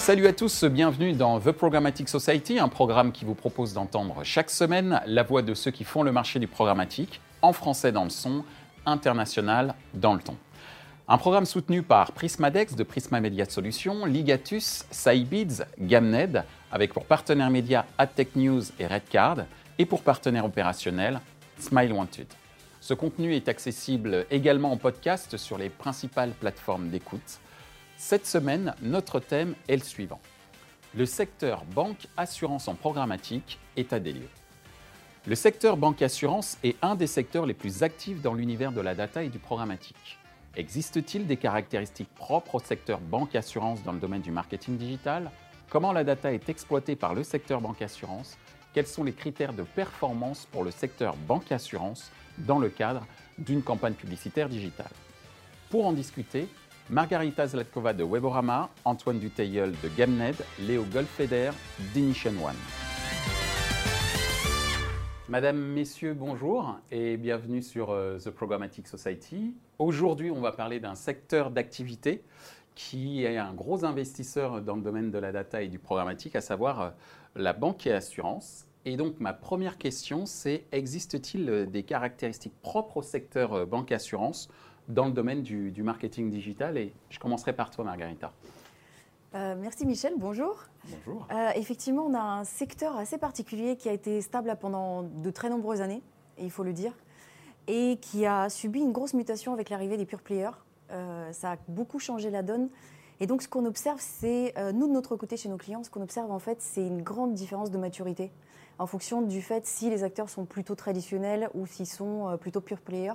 Salut 0.00 0.26
à 0.26 0.32
tous, 0.32 0.64
bienvenue 0.64 1.12
dans 1.12 1.38
The 1.38 1.52
Programmatic 1.52 2.08
Society, 2.08 2.58
un 2.58 2.68
programme 2.68 3.12
qui 3.12 3.26
vous 3.26 3.34
propose 3.34 3.74
d'entendre 3.74 4.24
chaque 4.24 4.48
semaine 4.48 5.02
la 5.04 5.22
voix 5.22 5.42
de 5.42 5.52
ceux 5.52 5.70
qui 5.70 5.84
font 5.84 6.02
le 6.02 6.10
marché 6.10 6.38
du 6.38 6.46
programmatique, 6.46 7.20
en 7.42 7.52
français 7.52 7.92
dans 7.92 8.04
le 8.04 8.10
son, 8.10 8.42
international 8.86 9.74
dans 9.92 10.14
le 10.14 10.20
ton. 10.20 10.38
Un 11.06 11.18
programme 11.18 11.44
soutenu 11.44 11.82
par 11.82 12.12
Prismadex 12.12 12.76
de 12.76 12.82
Prisma 12.82 13.20
Media 13.20 13.44
Solutions, 13.44 14.06
Ligatus, 14.06 14.86
Cybids, 14.90 15.64
Gamned, 15.78 16.44
avec 16.72 16.94
pour 16.94 17.04
partenaires 17.04 17.50
médias 17.50 17.84
AdTech 17.98 18.34
News 18.36 18.62
et 18.80 18.86
Redcard, 18.86 19.44
et 19.78 19.84
pour 19.84 20.02
partenaire 20.02 20.46
opérationnel, 20.46 21.20
Smile 21.58 21.92
Wanted. 21.92 22.26
Ce 22.80 22.94
contenu 22.94 23.34
est 23.36 23.48
accessible 23.48 24.24
également 24.30 24.72
en 24.72 24.78
podcast 24.78 25.36
sur 25.36 25.58
les 25.58 25.68
principales 25.68 26.32
plateformes 26.40 26.88
d'écoute. 26.88 27.38
Cette 28.02 28.26
semaine, 28.26 28.74
notre 28.80 29.20
thème 29.20 29.54
est 29.68 29.76
le 29.76 29.82
suivant. 29.82 30.22
Le 30.94 31.04
secteur 31.04 31.66
banque-assurance 31.66 32.66
en 32.66 32.74
programmatique, 32.74 33.58
état 33.76 34.00
des 34.00 34.14
lieux. 34.14 34.30
Le 35.26 35.34
secteur 35.34 35.76
banque-assurance 35.76 36.56
est 36.64 36.76
un 36.80 36.94
des 36.94 37.06
secteurs 37.06 37.44
les 37.44 37.52
plus 37.52 37.82
actifs 37.82 38.22
dans 38.22 38.32
l'univers 38.32 38.72
de 38.72 38.80
la 38.80 38.94
data 38.94 39.22
et 39.22 39.28
du 39.28 39.38
programmatique. 39.38 40.18
Existe-t-il 40.56 41.26
des 41.26 41.36
caractéristiques 41.36 42.08
propres 42.14 42.54
au 42.54 42.60
secteur 42.60 43.00
banque-assurance 43.00 43.82
dans 43.82 43.92
le 43.92 44.00
domaine 44.00 44.22
du 44.22 44.30
marketing 44.30 44.78
digital? 44.78 45.30
Comment 45.68 45.92
la 45.92 46.02
data 46.02 46.32
est 46.32 46.48
exploitée 46.48 46.96
par 46.96 47.14
le 47.14 47.22
secteur 47.22 47.60
banque-assurance 47.60 48.38
Quels 48.72 48.86
sont 48.86 49.04
les 49.04 49.12
critères 49.12 49.52
de 49.52 49.62
performance 49.62 50.46
pour 50.50 50.64
le 50.64 50.70
secteur 50.70 51.16
banque-assurance 51.28 52.10
dans 52.38 52.58
le 52.58 52.70
cadre 52.70 53.06
d'une 53.36 53.62
campagne 53.62 53.92
publicitaire 53.92 54.48
digitale? 54.48 54.90
Pour 55.68 55.86
en 55.86 55.92
discuter, 55.92 56.48
Margarita 56.90 57.46
Zlatkova 57.46 57.92
de 57.92 58.02
Weborama, 58.02 58.68
Antoine 58.84 59.20
Duteilleul 59.20 59.70
de 59.80 59.88
Gamned, 59.96 60.34
Léo 60.58 60.82
Goldfeder 60.92 61.52
d'Inition 61.94 62.32
One. 62.44 62.56
Madame, 65.28 65.56
Messieurs, 65.56 66.14
bonjour 66.14 66.80
et 66.90 67.16
bienvenue 67.16 67.62
sur 67.62 67.90
euh, 67.90 68.18
The 68.18 68.30
Programmatic 68.30 68.88
Society. 68.88 69.54
Aujourd'hui, 69.78 70.32
on 70.32 70.40
va 70.40 70.50
parler 70.50 70.80
d'un 70.80 70.96
secteur 70.96 71.52
d'activité 71.52 72.24
qui 72.74 73.22
est 73.22 73.36
un 73.36 73.54
gros 73.54 73.84
investisseur 73.84 74.60
dans 74.60 74.74
le 74.74 74.82
domaine 74.82 75.12
de 75.12 75.18
la 75.18 75.30
data 75.30 75.62
et 75.62 75.68
du 75.68 75.78
programmatique, 75.78 76.34
à 76.34 76.40
savoir 76.40 76.80
euh, 76.80 76.90
la 77.36 77.52
banque 77.52 77.86
et 77.86 77.92
assurance. 77.92 78.66
Et 78.84 78.96
donc 78.96 79.20
ma 79.20 79.32
première 79.32 79.78
question, 79.78 80.26
c'est 80.26 80.64
existe-t-il 80.72 81.48
euh, 81.48 81.66
des 81.66 81.84
caractéristiques 81.84 82.60
propres 82.62 82.96
au 82.96 83.02
secteur 83.02 83.64
banque 83.64 83.92
et 83.92 83.94
assurance 83.94 84.48
dans 84.88 85.06
le 85.06 85.12
domaine 85.12 85.42
du, 85.42 85.82
marketing 85.82 86.30
digital 86.30 86.76
Et 86.76 86.92
je 87.08 87.18
commencerai 87.18 87.52
par 87.52 87.70
toi, 87.70 87.84
Margarita. 87.84 88.32
Euh, 89.34 89.54
merci 89.56 89.86
Michel, 89.86 90.14
bonjour. 90.16 90.64
Bonjour. 91.06 91.28
Euh, 91.30 91.50
effectivement, 91.54 92.04
on 92.04 92.14
a 92.14 92.20
un 92.20 92.44
secteur 92.44 92.96
assez 92.96 93.16
particulier 93.16 93.76
qui 93.76 93.88
a 93.88 93.92
été 93.92 94.20
stable 94.20 94.56
pendant 94.60 95.04
de 95.04 95.30
très 95.30 95.48
nombreuses 95.48 95.80
années, 95.80 96.02
et 96.36 96.44
il 96.44 96.50
faut 96.50 96.64
le 96.64 96.72
dire, 96.72 96.92
et 97.68 97.98
qui 98.00 98.26
a 98.26 98.48
subi 98.48 98.80
une 98.80 98.90
grosse 98.90 99.14
mutation 99.14 99.52
avec 99.52 99.70
l'arrivée 99.70 99.96
des 99.96 100.04
pure 100.04 100.20
players. 100.20 100.50
Euh, 100.90 101.30
ça 101.32 101.52
a 101.52 101.56
beaucoup 101.68 102.00
changé 102.00 102.30
la 102.30 102.42
donne. 102.42 102.68
Et 103.20 103.26
donc, 103.26 103.42
ce 103.42 103.48
qu'on 103.48 103.66
observe, 103.66 104.00
c'est, 104.00 104.54
nous 104.72 104.88
de 104.88 104.92
notre 104.92 105.14
côté, 105.14 105.36
chez 105.36 105.50
nos 105.50 105.58
clients, 105.58 105.84
ce 105.84 105.90
qu'on 105.90 106.02
observe 106.02 106.30
en 106.32 106.38
fait, 106.38 106.56
c'est 106.60 106.84
une 106.84 107.02
grande 107.02 107.34
différence 107.34 107.70
de 107.70 107.78
maturité 107.78 108.32
en 108.78 108.86
fonction 108.86 109.20
du 109.20 109.42
fait 109.42 109.66
si 109.66 109.90
les 109.90 110.04
acteurs 110.04 110.30
sont 110.30 110.46
plutôt 110.46 110.74
traditionnels 110.74 111.50
ou 111.52 111.66
s'ils 111.66 111.86
sont 111.86 112.38
plutôt 112.40 112.62
pure 112.62 112.80
players. 112.80 113.12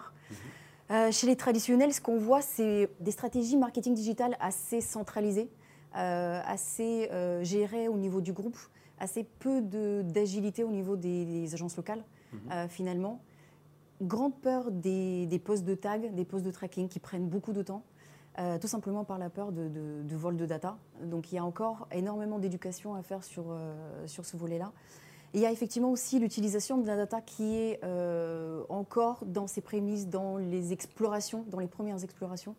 Mhm. 0.90 1.12
chez 1.12 1.28
les 1.28 1.36
traditionnels, 1.36 1.94
ce 1.94 2.02
qu'on 2.02 2.18
voit, 2.18 2.42
c'est 2.42 2.90
des 3.00 3.12
stratégies 3.12 3.58
marketing 3.58 3.94
digital 3.94 4.38
assez 4.40 4.82
centralisées. 4.82 5.50
Euh, 5.98 6.42
assez 6.46 7.08
euh, 7.14 7.42
géré 7.46 7.88
au 7.88 7.96
niveau 7.96 8.20
du 8.20 8.34
groupe, 8.34 8.58
assez 9.00 9.24
peu 9.24 9.62
d'agilité 9.62 10.66
au 10.66 10.72
niveau 10.72 10.98
des, 10.98 11.54
agences 11.54 11.78
locales, 11.78 12.04
mhm. 12.34 12.40
euh, 12.52 12.68
finalement. 12.68 13.22
Grande 14.02 14.36
peur 14.42 14.72
des, 14.72 15.42
postes 15.42 15.64
de 15.64 15.74
tag, 15.74 16.14
des 16.14 16.26
postes 16.26 16.46
de 16.46 16.52
tracking 16.52 16.90
qui 16.90 17.00
prennent 17.00 17.30
beaucoup 17.30 17.54
de 17.54 17.62
temps. 17.62 17.84
tout 18.60 18.68
simplement 18.68 19.06
par 19.06 19.18
la 19.18 19.30
peur 19.30 19.54
de, 19.54 20.16
vol 20.18 20.36
de 20.36 20.46
data. 20.46 20.78
Donc 21.02 21.32
il 21.32 21.36
y 21.36 21.38
a 21.38 21.46
encore 21.46 21.88
énormément 21.94 22.40
d'éducation 22.40 22.94
à 22.96 23.02
faire 23.02 23.24
sur, 23.24 23.46
sur 24.06 24.26
ce 24.26 24.36
volet-là. 24.36 24.74
Il 25.34 25.42
y 25.42 25.46
a 25.46 25.52
effectivement 25.52 25.92
aussi 25.92 26.20
l'utilisation 26.20 26.78
de 26.78 26.88
la 26.88 26.96
data 26.96 27.20
qui 27.20 27.56
est 27.56 27.82
encore 28.70 29.26
dans 29.26 29.48
ses 29.48 29.62
prémices, 29.62 30.08
dans 30.08 30.38
les 30.38 30.72
explorations, 30.72 31.44
dans 31.50 31.60
les 31.60 31.68
premières 31.68 32.04
explorations. 32.04 32.56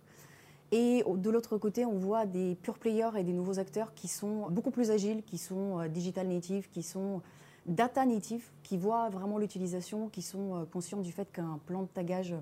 Et 0.72 1.04
de 1.06 1.30
l'autre 1.30 1.58
côté, 1.58 1.84
on 1.84 1.96
voit 1.98 2.26
des 2.26 2.56
pure 2.56 2.78
players 2.78 3.10
et 3.16 3.22
des 3.22 3.32
nouveaux 3.32 3.58
acteurs 3.58 3.94
qui 3.94 4.08
sont 4.08 4.50
beaucoup 4.50 4.70
plus 4.70 4.90
agiles, 4.90 5.22
qui 5.22 5.38
sont 5.38 5.78
euh, 5.78 5.88
digital 5.88 6.26
native, 6.26 6.68
qui 6.70 6.82
sont 6.82 7.22
data 7.66 8.04
native, 8.04 8.50
qui 8.62 8.76
voient 8.76 9.08
vraiment 9.08 9.38
l'utilisation, 9.38 10.08
qui 10.08 10.22
sont 10.22 10.56
euh, 10.56 10.64
conscients 10.64 11.00
du 11.00 11.12
fait 11.12 11.30
qu'un 11.30 11.60
plan 11.66 11.82
de 11.82 11.88
tagage 11.88 12.34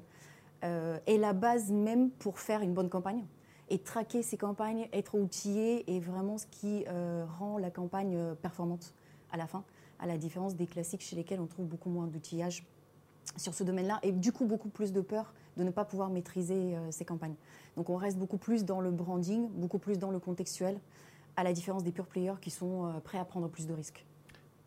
euh, 0.64 0.98
est 1.06 1.18
la 1.18 1.34
base 1.34 1.70
même 1.70 2.10
pour 2.10 2.38
faire 2.38 2.62
une 2.62 2.72
bonne 2.72 2.88
campagne. 2.88 3.24
Et 3.68 3.78
traquer 3.78 4.22
ces 4.22 4.36
campagnes, 4.36 4.88
être 4.92 5.14
outillé 5.18 5.96
est 5.96 6.00
vraiment 6.00 6.36
ce 6.36 6.44
qui 6.46 6.84
rend 7.38 7.56
la 7.56 7.70
campagne 7.70 8.34
performante 8.42 8.92
à 9.32 9.38
la 9.38 9.46
fin, 9.46 9.64
à 9.98 10.06
la 10.06 10.18
différence 10.18 10.54
des 10.56 10.66
classiques 10.66 11.02
chez 11.02 11.16
lesquels 11.16 11.40
on 11.40 11.46
trouve 11.46 11.66
beaucoup 11.66 11.90
moins 11.90 12.06
d'outillage 12.06 12.66
sur 13.36 13.54
ce 13.54 13.64
domaine-là 13.64 14.00
et 14.02 14.12
du 14.12 14.32
coup 14.32 14.44
beaucoup 14.44 14.68
plus 14.68 14.92
de 14.92 15.00
peur 15.00 15.34
de 15.56 15.64
ne 15.64 15.70
pas 15.70 15.84
pouvoir 15.84 16.10
maîtriser 16.10 16.76
ces 16.90 17.04
campagnes. 17.04 17.36
Donc 17.76 17.88
on 17.88 17.96
reste 17.96 18.18
beaucoup 18.18 18.38
plus 18.38 18.64
dans 18.64 18.80
le 18.80 18.90
branding, 18.90 19.48
beaucoup 19.50 19.78
plus 19.78 19.98
dans 19.98 20.10
le 20.10 20.18
contextuel, 20.18 20.78
à 21.36 21.44
la 21.44 21.52
différence 21.52 21.82
des 21.82 21.92
pure 21.92 22.06
players 22.06 22.34
qui 22.40 22.50
sont 22.50 22.86
euh, 22.86 23.00
prêts 23.02 23.18
à 23.18 23.24
prendre 23.24 23.48
plus 23.48 23.66
de 23.66 23.74
risques. 23.74 24.04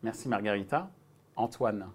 Merci 0.02 0.28
Margarita. 0.28 0.90
Antoine 1.36 1.88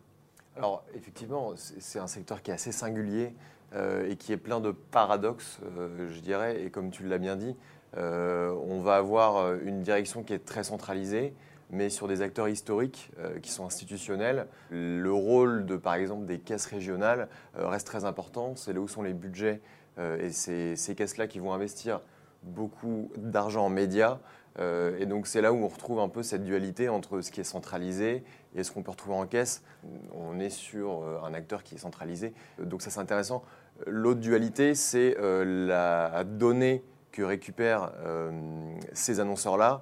Alors 0.56 0.84
effectivement, 0.96 1.54
c'est 1.56 2.00
un 2.00 2.08
secteur 2.08 2.42
qui 2.42 2.52
est 2.52 2.54
assez 2.54 2.72
singulier 2.72 3.34
euh, 3.74 4.10
et 4.10 4.16
qui 4.16 4.32
est 4.32 4.38
plein 4.38 4.60
de 4.60 4.72
paradoxes, 4.72 5.60
euh, 5.64 6.10
je 6.10 6.20
dirais, 6.20 6.64
et 6.64 6.70
comme 6.70 6.92
tu 6.92 7.08
l'as 7.08 7.18
bien 7.18 7.36
dit, 7.36 7.56
on 7.96 8.82
va 8.82 8.96
avoir 8.96 9.54
une 9.54 9.82
direction 9.82 10.24
qui 10.24 10.34
est 10.34 10.44
très 10.44 10.64
centralisée, 10.64 11.36
mais 11.74 11.90
sur 11.90 12.08
des 12.08 12.22
acteurs 12.22 12.48
historiques 12.48 13.12
qui 13.42 13.52
sont 13.52 13.66
institutionnels. 13.66 14.48
Le 14.70 15.12
rôle 15.12 15.66
de, 15.66 15.76
par 15.76 15.96
exemple, 15.96 16.26
des 16.26 16.40
caisses 16.40 16.68
régionales 16.68 17.28
reste 17.56 17.88
très 17.88 18.06
important. 18.06 18.56
C'est 18.56 18.72
là 18.72 18.80
où 18.80 18.88
sont 18.88 19.02
les 19.02 19.14
budgets 19.14 19.60
euh, 20.00 20.20
et 20.20 20.32
c'est 20.32 20.76
ces 20.76 20.96
caisses-là 20.96 21.28
qui 21.28 21.40
vont 21.40 21.54
investir 21.54 22.02
beaucoup 22.44 23.12
d'argent 23.18 23.66
en 23.66 23.70
médias. 23.70 24.20
Euh, 24.60 24.98
et 25.00 25.06
donc 25.06 25.26
c'est 25.26 25.42
là 25.42 25.52
où 25.52 25.58
on 25.58 25.68
retrouve 25.68 26.00
un 26.00 26.10
peu 26.10 26.22
cette 26.22 26.44
dualité 26.44 26.90
entre 26.90 27.22
ce 27.22 27.32
qui 27.32 27.42
est 27.42 27.46
centralisé 27.46 28.24
et 28.56 28.64
ce 28.64 28.72
qu'on 28.72 28.84
peut 28.84 28.92
retrouver 28.92 29.16
en 29.16 29.26
caisse. 29.26 29.64
On 30.14 30.40
est 30.40 30.52
sur 30.52 31.04
euh, 31.04 31.20
un 31.24 31.34
acteur 31.34 31.64
qui 31.64 31.76
est 31.76 31.80
centralisé. 31.80 32.34
Donc 32.60 32.82
ça 32.82 32.90
c'est 32.90 33.00
intéressant. 33.00 33.44
L'autre 33.88 34.20
dualité, 34.20 34.76
c'est 34.76 35.18
la 35.20 36.24
donnée 36.24 36.84
que 37.12 37.24
récupèrent 37.24 37.92
ces 38.94 39.20
annonceurs-là. 39.20 39.82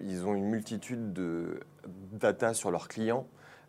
Ils 0.00 0.26
ont 0.26 0.34
une 0.34 0.48
multitude 0.48 1.12
de 1.12 1.60
data 2.12 2.54
sur 2.54 2.70
leurs 2.70 2.88
clients 2.88 3.26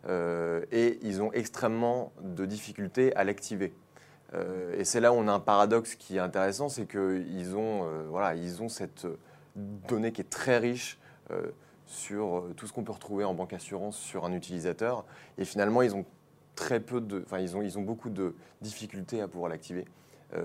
et 0.08 0.98
ils 1.02 1.20
ont 1.20 1.32
extrêmement 1.32 2.12
de 2.22 2.46
difficultés 2.46 3.14
à 3.16 3.24
l'activer. 3.24 3.74
Euh, 4.34 4.74
et 4.78 4.84
c'est 4.84 5.00
là 5.00 5.12
où 5.12 5.16
on 5.16 5.28
a 5.28 5.32
un 5.32 5.40
paradoxe 5.40 5.94
qui 5.94 6.16
est 6.16 6.20
intéressant, 6.20 6.68
c'est 6.68 6.86
qu'ils 6.86 7.56
ont, 7.56 7.84
euh, 7.84 8.06
voilà, 8.08 8.34
ont 8.60 8.68
cette 8.68 9.06
donnée 9.54 10.12
qui 10.12 10.20
est 10.20 10.30
très 10.30 10.58
riche 10.58 10.98
euh, 11.30 11.50
sur 11.86 12.44
tout 12.56 12.66
ce 12.66 12.72
qu'on 12.72 12.82
peut 12.82 12.92
retrouver 12.92 13.24
en 13.24 13.34
banque 13.34 13.52
assurance 13.52 13.96
sur 13.96 14.24
un 14.24 14.32
utilisateur. 14.32 15.04
Et 15.38 15.44
finalement, 15.44 15.82
ils 15.82 15.94
ont 15.94 16.04
très 16.56 16.80
peu 16.80 17.00
de, 17.00 17.22
enfin, 17.24 17.38
ils 17.38 17.56
ont, 17.56 17.62
ils 17.62 17.78
ont 17.78 17.82
beaucoup 17.82 18.10
de 18.10 18.34
difficultés 18.60 19.20
à 19.20 19.28
pouvoir 19.28 19.50
l'activer. 19.50 19.84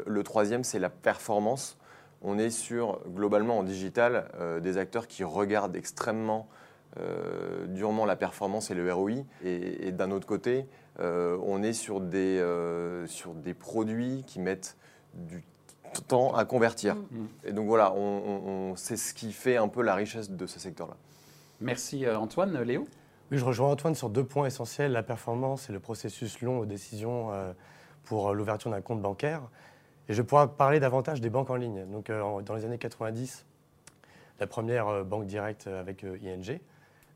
le 0.05 0.23
troisième, 0.23 0.63
c'est 0.63 0.77
la 0.77 0.91
performance. 0.91 1.77
On 2.21 2.37
est 2.37 2.51
sur, 2.51 2.99
globalement 3.07 3.59
en 3.59 3.63
digital, 3.63 4.29
des 4.61 4.77
acteurs 4.77 5.07
qui 5.07 5.23
regardent 5.23 5.75
extrêmement 5.75 6.47
durement 7.67 8.05
la 8.05 8.15
performance 8.15 8.69
et 8.69 8.75
le 8.75 8.93
ROI. 8.93 9.23
et 9.43 9.91
d'un 9.91 10.11
autre 10.11 10.27
côté, 10.27 10.67
euh, 10.99 11.37
on 11.43 11.63
est 11.63 11.73
sur 11.73 12.01
des, 12.01 12.39
euh, 12.39 13.07
sur 13.07 13.33
des 13.33 13.53
produits 13.53 14.23
qui 14.27 14.39
mettent 14.39 14.77
du 15.13 15.43
temps 16.07 16.35
à 16.35 16.45
convertir. 16.45 16.95
Mm. 16.95 16.99
Mm. 16.99 17.27
Et 17.45 17.51
donc 17.53 17.67
voilà, 17.67 17.93
on, 17.93 18.73
c'est 18.75 18.97
ce 18.97 19.13
qui 19.13 19.31
fait 19.31 19.57
un 19.57 19.67
peu 19.67 19.81
la 19.81 19.95
richesse 19.95 20.29
de 20.29 20.45
ce 20.45 20.59
secteur-là. 20.59 20.95
Merci 21.59 22.05
euh, 22.05 22.17
Antoine. 22.17 22.61
Léo? 22.61 22.87
Oui, 23.31 23.37
je 23.37 23.45
rejoins 23.45 23.69
Antoine 23.69 23.95
sur 23.95 24.09
deux 24.09 24.25
points 24.25 24.45
essentiels, 24.45 24.91
la 24.91 25.03
performance 25.03 25.69
et 25.69 25.73
le 25.73 25.79
processus 25.79 26.41
long 26.41 26.59
aux 26.59 26.65
décisions 26.65 27.29
pour 28.03 28.33
l'ouverture 28.33 28.69
d'un 28.69 28.81
compte 28.81 29.01
bancaire. 29.01 29.43
Et 30.09 30.13
je 30.13 30.21
pourrais 30.21 30.47
parler 30.47 30.79
davantage 30.79 31.21
des 31.21 31.29
banques 31.29 31.49
en 31.49 31.55
ligne. 31.55 31.85
Donc, 31.91 32.11
dans 32.11 32.55
les 32.55 32.65
années 32.65 32.77
90, 32.77 33.45
la 34.39 34.47
première 34.47 35.05
banque 35.05 35.25
directe 35.25 35.67
avec 35.67 36.03
ING, 36.03 36.59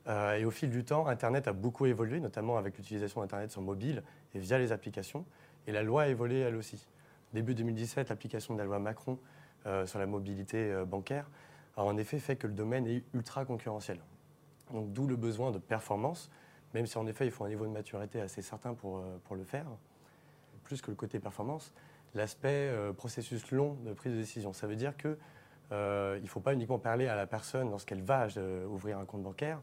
euh, 0.08 0.36
et 0.36 0.46
au 0.46 0.52
fil 0.52 0.70
du 0.70 0.84
temps, 0.84 1.08
Internet 1.08 1.48
a 1.48 1.54
beaucoup 1.54 1.86
évolué, 1.86 2.20
notamment 2.20 2.58
avec 2.58 2.78
l'utilisation 2.78 3.22
d'Internet 3.22 3.52
sur 3.52 3.62
mobile 3.62 4.04
et 4.34 4.40
via 4.40 4.58
les 4.58 4.72
applications. 4.72 5.26
Et 5.68 5.72
la 5.72 5.84
loi 5.84 6.04
a 6.04 6.08
évolué 6.08 6.40
elle 6.40 6.56
aussi. 6.56 6.88
Début 7.34 7.56
2017, 7.56 8.10
l'application 8.10 8.54
de 8.54 8.60
la 8.60 8.66
loi 8.66 8.80
Macron 8.80 9.18
euh, 9.66 9.86
sur 9.86 10.00
la 10.00 10.06
mobilité 10.06 10.72
euh, 10.72 10.86
bancaire 10.86 11.30
a 11.76 11.84
en 11.84 11.98
effet 11.98 12.20
fait 12.20 12.36
que 12.36 12.48
le 12.48 12.54
domaine 12.54 12.88
est 12.88 13.04
ultra 13.14 13.46
concurrentiel. 13.46 14.00
Donc 14.72 14.94
d'où 14.94 15.08
le 15.08 15.16
besoin 15.16 15.52
de 15.52 15.58
performance, 15.58 16.30
même 16.74 16.86
si 16.86 16.98
en 16.98 17.08
effet 17.08 17.26
il 17.26 17.32
faut 17.32 17.44
un 17.44 17.50
niveau 17.50 17.66
de 17.66 17.72
maturité 17.72 18.22
assez 18.22 18.42
certain 18.42 18.74
pour, 18.74 19.04
pour 19.26 19.36
le 19.36 19.44
faire, 19.44 19.66
plus 20.64 20.82
que 20.82 20.90
le 20.90 20.96
côté 20.96 21.20
performance, 21.20 21.74
l'aspect 22.16 22.72
processus 22.98 23.52
long 23.52 23.78
de 23.86 23.94
prise 23.94 24.14
de 24.14 24.18
décision. 24.18 24.54
Ça 24.54 24.68
veut 24.68 24.76
dire 24.76 24.96
que 24.98 25.18
il 25.72 26.22
ne 26.22 26.28
faut 26.28 26.40
pas 26.40 26.54
uniquement 26.54 26.80
parler 26.80 27.08
à 27.08 27.16
la 27.16 27.28
personne 27.28 27.70
lorsqu'elle 27.70 28.02
va 28.02 28.28
ouvrir 28.70 28.98
un 28.98 29.06
compte 29.06 29.24
bancaire, 29.24 29.60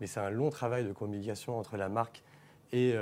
mais 0.00 0.06
c'est 0.06 0.20
un 0.20 0.30
long 0.30 0.50
travail 0.50 0.84
de 0.84 0.92
communication 0.92 1.58
entre 1.58 1.76
la 1.76 1.88
marque 1.88 2.22
et, 2.72 2.94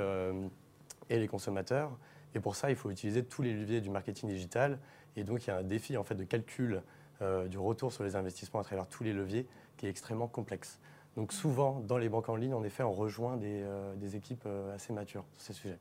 et 1.09 1.19
les 1.19 1.27
consommateurs. 1.27 1.91
Et 2.35 2.39
pour 2.39 2.55
ça, 2.55 2.69
il 2.69 2.75
faut 2.75 2.89
utiliser 2.91 3.23
tous 3.23 3.41
les 3.41 3.53
leviers 3.53 3.81
du 3.81 3.89
marketing 3.89 4.29
digital. 4.29 4.79
Et 5.15 5.23
donc, 5.23 5.45
il 5.45 5.47
y 5.47 5.51
a 5.51 5.57
un 5.57 5.63
défi 5.63 5.97
en 5.97 6.03
fait, 6.03 6.15
de 6.15 6.23
calcul 6.23 6.81
euh, 7.21 7.47
du 7.47 7.57
retour 7.57 7.91
sur 7.91 8.03
les 8.03 8.15
investissements 8.15 8.61
à 8.61 8.63
travers 8.63 8.87
tous 8.87 9.03
les 9.03 9.13
leviers 9.13 9.45
qui 9.77 9.85
est 9.85 9.89
extrêmement 9.89 10.27
complexe. 10.27 10.79
Donc, 11.17 11.33
souvent, 11.33 11.79
dans 11.81 11.97
les 11.97 12.09
banques 12.09 12.29
en 12.29 12.35
ligne, 12.35 12.53
en 12.53 12.63
effet, 12.63 12.83
on 12.83 12.93
rejoint 12.93 13.37
des, 13.37 13.61
euh, 13.63 13.93
des 13.95 14.15
équipes 14.15 14.43
euh, 14.45 14.73
assez 14.73 14.93
matures 14.93 15.25
sur 15.33 15.41
ces 15.41 15.53
sujets. 15.53 15.77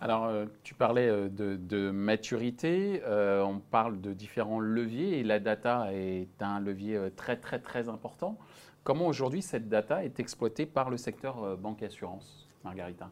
Alors, 0.00 0.30
tu 0.62 0.74
parlais 0.74 1.08
de, 1.08 1.56
de 1.56 1.90
maturité, 1.90 3.02
on 3.06 3.60
parle 3.70 4.00
de 4.00 4.12
différents 4.12 4.60
leviers 4.60 5.18
et 5.18 5.24
la 5.24 5.40
data 5.40 5.88
est 5.92 6.40
un 6.40 6.60
levier 6.60 6.98
très, 7.16 7.36
très, 7.36 7.58
très 7.58 7.88
important. 7.88 8.36
Comment 8.84 9.06
aujourd'hui 9.06 9.42
cette 9.42 9.68
data 9.68 10.04
est 10.04 10.20
exploitée 10.20 10.66
par 10.66 10.88
le 10.88 10.96
secteur 10.96 11.56
banque 11.56 11.82
assurance, 11.82 12.48
Margarita? 12.64 13.10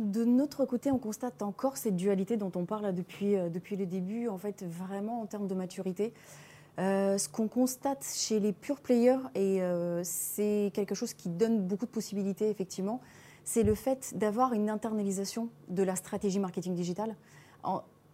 De 0.00 0.24
notre 0.24 0.66
côté, 0.66 0.90
on 0.90 0.98
constate 0.98 1.42
encore 1.42 1.76
cette 1.76 1.96
dualité 1.96 2.36
dont 2.36 2.52
on 2.54 2.66
parle 2.66 2.94
depuis, 2.94 3.36
euh, 3.36 3.48
depuis 3.48 3.76
le 3.76 3.86
début, 3.86 4.28
en 4.28 4.36
fait, 4.36 4.64
vraiment 4.64 5.22
en 5.22 5.26
termes 5.26 5.48
de 5.48 5.54
maturité. 5.54 6.12
Euh, 6.78 7.16
ce 7.18 7.28
qu'on 7.28 7.48
constate 7.48 8.04
chez 8.04 8.38
les 8.38 8.52
pure 8.52 8.80
players, 8.80 9.20
et 9.34 9.62
euh, 9.62 10.02
c'est 10.04 10.70
quelque 10.74 10.94
chose 10.94 11.14
qui 11.14 11.28
donne 11.28 11.66
beaucoup 11.66 11.86
de 11.86 11.90
possibilités, 11.90 12.50
effectivement, 12.50 13.00
c'est 13.44 13.62
le 13.62 13.74
fait 13.74 14.16
d'avoir 14.16 14.52
une 14.52 14.70
internalisation 14.70 15.48
de 15.68 15.82
la 15.82 15.96
stratégie 15.96 16.38
marketing 16.38 16.74
digital. 16.74 17.16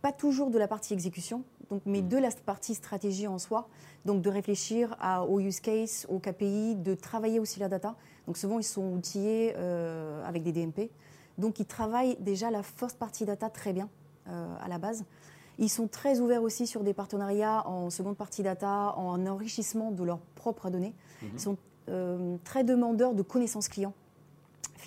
pas 0.01 0.13
toujours 0.13 0.51
de 0.51 0.59
la 0.59 0.69
partie 0.69 0.95
exécution, 0.95 1.43
donc, 1.71 1.83
mais 1.85 2.03
mmh. 2.03 2.09
de 2.09 2.17
la 2.17 2.31
partie 2.47 2.75
stratégie 2.75 3.27
en 3.27 3.39
soi. 3.39 3.69
Donc, 4.05 4.23
de 4.23 4.31
réfléchir 4.31 4.97
à, 5.01 5.25
au 5.25 5.41
use 5.41 5.61
case, 5.61 6.07
au 6.09 6.19
KPI, 6.19 6.77
de 6.77 6.95
travailler 6.95 7.41
aussi 7.41 7.61
la 7.61 7.69
data. 7.69 7.97
Donc, 8.27 8.37
souvent, 8.37 8.59
ils 8.59 8.65
sont 8.65 8.93
outillés 8.93 9.55
avec 10.25 10.43
des 10.43 10.53
DMP. 10.53 10.91
Donc 11.39 11.61
ils 11.61 11.67
travaillent 11.67 12.17
déjà 12.21 12.51
la 12.51 12.63
first 12.63 12.99
partie 12.99 13.25
data 13.25 13.49
très 13.49 13.73
bien 13.73 13.89
euh, 14.29 14.55
à 14.61 14.69
la 14.69 14.79
base. 14.79 15.05
Ils 15.59 15.71
sont 15.71 15.89
très 15.89 16.21
ouverts 16.21 16.43
aussi 16.43 16.67
sur 16.67 16.83
des 16.83 16.95
partenariats 16.95 17.67
en 17.67 17.91
seconde 17.91 18.17
partie 18.17 18.43
data, 18.43 18.95
en 18.97 19.25
enrichissement 19.27 19.91
de 19.91 20.05
leurs 20.05 20.21
propres 20.35 20.69
données. 20.69 20.95
Mhm. 21.23 21.31
Ils 21.35 21.41
sont 21.41 21.57
euh, 21.89 22.37
très 22.45 22.65
demandeurs 22.65 23.15
de 23.15 23.23
connaissances 23.23 23.69
clients. 23.69 23.95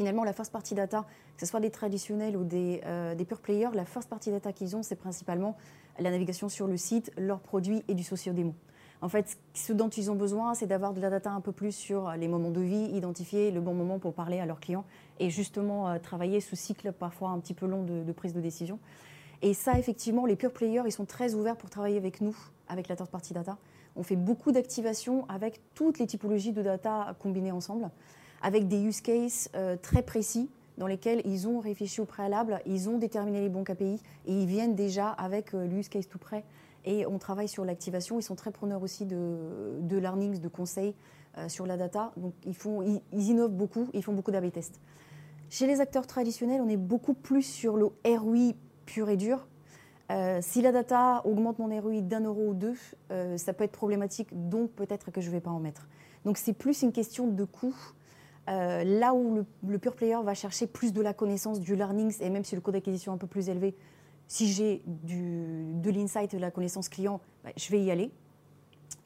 Finalement, 0.02 0.24
la 0.24 0.34
first 0.34 0.52
party 0.52 0.74
data, 0.74 1.06
que 1.36 1.42
ce 1.42 1.46
soit 1.46 1.60
des 1.60 1.70
traditionnels 1.70 2.36
ou 2.36 2.44
des, 2.44 2.82
euh, 2.86 3.14
des 3.14 3.24
pure 3.24 3.40
players, 3.40 3.70
la 3.76 3.86
first 3.86 4.10
party 4.10 4.32
data 4.32 4.52
qu'ils 4.52 4.76
ont, 4.76 4.82
c'est 4.82 4.96
principalement 4.96 5.56
la 6.00 6.10
navigation 6.10 6.50
sur 6.50 6.66
le 6.66 6.76
site, 6.76 7.12
leurs 7.20 7.40
produits 7.40 7.84
et 7.88 7.94
du 7.94 8.02
socio-démo. 8.02 8.56
En 9.04 9.10
fait, 9.10 9.38
ce 9.54 9.74
dont 9.74 9.90
ils 9.90 10.10
ont 10.10 10.16
besoin, 10.16 10.56
c'est 10.56 10.66
d'avoir 10.66 10.96
de 10.96 11.02
la 11.02 11.12
data 11.12 11.30
un 11.30 11.40
peu 11.40 11.52
plus 11.52 11.72
sur 11.72 12.14
les 12.14 12.28
moments 12.28 12.50
de 12.50 12.62
vie, 12.62 12.86
identifier 12.96 13.52
le 13.52 13.62
bon 13.62 13.76
moment 13.76 14.00
pour 14.00 14.16
parler 14.16 14.40
à 14.40 14.48
leurs 14.48 14.60
clients 14.60 14.86
et 15.20 15.30
justement 15.30 15.88
euh, 15.88 16.00
travailler 16.00 16.42
ce 16.42 16.56
cycle 16.56 16.92
parfois 16.94 17.30
un 17.30 17.38
petit 17.38 17.54
peu 17.54 17.68
long 17.68 17.84
de, 17.84 18.12
prise 18.12 18.34
de 18.34 18.42
décision. 18.42 18.80
Et 19.44 19.54
ça, 19.54 19.78
effectivement, 19.78 20.26
les 20.26 20.36
pure 20.36 20.52
players, 20.52 20.82
ils 20.88 20.92
sont 20.92 21.06
très 21.06 21.36
ouverts 21.36 21.58
pour 21.58 21.70
travailler 21.70 21.98
avec 21.98 22.22
nous, 22.22 22.36
avec 22.68 22.88
la 22.88 22.96
third 22.96 23.12
party 23.12 23.36
data. 23.36 23.60
On 23.96 24.02
fait 24.02 24.16
beaucoup 24.16 24.52
d'activations 24.52 25.28
avec 25.30 25.62
toutes 25.76 26.00
les 26.00 26.08
typologies 26.08 26.54
de 26.54 26.64
data 26.64 27.16
combinées 27.20 27.52
ensemble, 27.52 27.92
avec 28.42 28.68
des 28.68 28.80
use 28.80 29.02
cases 29.02 29.50
euh, 29.56 29.76
très 29.82 30.02
précis 30.02 30.50
dans 30.78 30.88
lesquels 30.88 31.22
ils 31.26 31.48
ont 31.48 31.60
réfléchi 31.60 32.02
au 32.02 32.06
préalable, 32.06 32.60
ils 32.66 32.90
ont 32.90 32.98
déterminé 32.98 33.42
les 33.42 33.50
bons 33.50 33.64
KPI 33.64 34.02
et 34.26 34.34
ils 34.34 34.48
viennent 34.48 34.76
déjà 34.76 35.10
avec 35.10 35.54
euh, 35.54 35.66
l'use 35.68 35.90
case 35.90 36.08
tout 36.08 36.18
prêt 36.18 36.44
et 36.86 37.06
on 37.06 37.20
travaille 37.20 37.48
sur 37.48 37.66
l'activation. 37.66 38.20
Ils 38.20 38.24
sont 38.24 38.36
très 38.36 38.52
preneurs 38.52 38.82
aussi 38.82 39.06
de, 39.06 39.38
de 39.80 39.98
learnings, 39.98 40.40
de 40.40 40.48
conseils 40.48 40.96
euh, 41.38 41.48
sur 41.50 41.68
la 41.68 41.78
data. 41.78 42.12
Donc 42.18 42.34
ils, 42.46 42.56
font, 42.56 42.82
ils, 42.82 43.30
innovent 43.30 43.52
beaucoup, 43.52 43.90
ils 43.94 44.04
font 44.04 44.14
beaucoup 44.14 44.32
d'AB 44.32 44.52
tests. 44.52 44.80
Chez 45.50 45.68
les 45.68 45.82
acteurs 45.82 46.08
traditionnels, 46.08 46.62
on 46.62 46.70
est 46.70 46.78
beaucoup 46.78 47.14
plus 47.14 47.44
sur 47.44 47.76
le 47.78 47.90
ROI 48.06 48.54
pur 48.86 49.10
et 49.10 49.18
dur. 49.18 49.48
Si 50.42 50.62
la 50.62 50.74
data 50.74 51.22
augmente 51.24 51.58
mon 51.60 51.70
ROI 51.80 52.02
d'un 52.02 52.20
euro 52.26 52.50
ou 52.50 52.54
deux, 52.54 52.76
ça 53.38 53.54
peut 53.54 53.64
être 53.64 53.72
problématique, 53.72 54.28
donc 54.50 54.72
peut-être 54.72 55.10
que 55.10 55.22
je 55.22 55.28
ne 55.28 55.32
vais 55.32 55.40
pas 55.40 55.52
en 55.52 55.60
mettre. 55.60 55.88
Donc 56.26 56.38
c'est 56.38 56.52
plus 56.52 56.82
une 56.82 56.92
question 56.92 57.28
de 57.28 57.44
coût. 57.46 57.74
Là 58.48 59.14
où 59.14 59.36
le, 59.36 59.46
le, 59.68 59.80
pure 59.80 59.96
player 59.96 60.18
va 60.24 60.34
chercher 60.34 60.68
plus 60.68 60.94
de 60.94 61.02
la 61.02 61.14
connaissance, 61.14 61.60
du 61.60 61.76
learning, 61.76 62.14
et 62.22 62.30
même 62.30 62.44
si 62.44 62.56
le 62.56 62.62
coût 62.62 62.72
d'acquisition 62.72 63.12
est 63.12 63.16
un 63.16 63.18
peu 63.18 63.28
plus 63.28 63.50
élevé, 63.50 63.76
si 64.28 64.52
j'ai 64.52 64.82
de 64.86 65.90
l'insight, 65.90 66.34
de 66.34 66.40
la 66.40 66.52
connaissance 66.52 66.90
client, 66.90 67.20
bah, 67.44 67.52
je 67.58 67.70
vais 67.70 67.82
y 67.82 67.92
aller. 67.92 68.12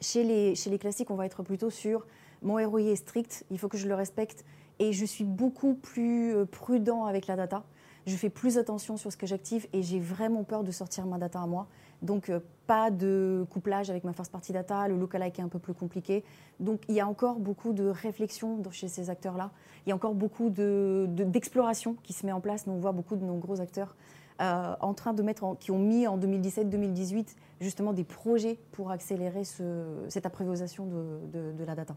Chez 0.00 0.22
les, 0.24 0.54
chez 0.54 0.70
les 0.70 0.78
classiques, 0.78 1.10
on 1.10 1.16
va 1.16 1.26
être 1.26 1.42
plutôt 1.42 1.70
sur 1.70 2.06
mon 2.42 2.64
ROI 2.64 2.82
est 2.82 2.96
strict, 2.96 3.44
il 3.50 3.58
faut 3.58 3.68
que 3.68 3.78
je 3.78 3.88
le 3.88 3.94
respecte 3.94 4.44
et 4.78 4.92
je 4.92 5.04
suis 5.04 5.24
beaucoup 5.24 5.74
plus 5.74 6.34
euh, 6.34 6.44
prudent 6.44 7.04
avec 7.04 7.26
la 7.26 7.36
data. 7.36 7.64
Je 8.06 8.14
fais 8.14 8.30
plus 8.30 8.56
attention 8.56 8.96
sur 8.96 9.10
ce 9.10 9.16
que 9.16 9.26
j'active 9.26 9.66
et 9.72 9.82
j'ai 9.82 9.98
vraiment 9.98 10.44
peur 10.44 10.62
de 10.62 10.70
sortir 10.70 11.06
ma 11.06 11.18
data 11.18 11.40
à 11.40 11.46
moi. 11.46 11.66
Donc, 12.02 12.28
euh, 12.28 12.40
pas 12.66 12.90
de 12.90 13.46
couplage 13.50 13.90
avec 13.90 14.04
ma 14.04 14.12
first 14.12 14.32
party 14.32 14.52
data, 14.52 14.88
le 14.88 14.96
lookalike 14.96 15.38
est 15.38 15.42
un 15.42 15.48
peu 15.48 15.58
plus 15.58 15.74
compliqué. 15.74 16.24
Donc, 16.60 16.82
il 16.88 16.94
y 16.94 17.00
a 17.00 17.06
encore 17.06 17.38
beaucoup 17.38 17.72
de 17.72 17.86
réflexion 17.86 18.60
chez 18.70 18.88
ces 18.88 19.08
acteurs-là. 19.08 19.50
Il 19.84 19.90
y 19.90 19.92
a 19.92 19.94
encore 19.94 20.14
beaucoup 20.14 20.50
d'exploration 20.50 21.92
de, 21.92 21.98
qui 22.02 22.12
se 22.12 22.26
met 22.26 22.32
en 22.32 22.40
place. 22.40 22.66
Nous, 22.66 22.72
on 22.72 22.78
voit 22.78 22.92
beaucoup 22.92 23.16
de 23.16 23.24
nos 23.24 23.36
gros 23.36 23.60
acteurs 23.60 23.94
euh, 24.40 24.74
en 24.80 24.94
train 24.94 25.14
de 25.14 25.22
mettre, 25.22 25.56
qui 25.58 25.70
ont 25.70 25.78
mis 25.78 26.06
en 26.06 26.18
2017-2018 26.18 27.36
justement 27.60 27.92
des 27.92 28.04
projets 28.04 28.58
pour 28.72 28.90
accélérer 28.90 29.44
cette 29.44 30.26
apprivoisation 30.26 30.86
de, 30.86 31.64
la 31.64 31.74
data. 31.74 31.96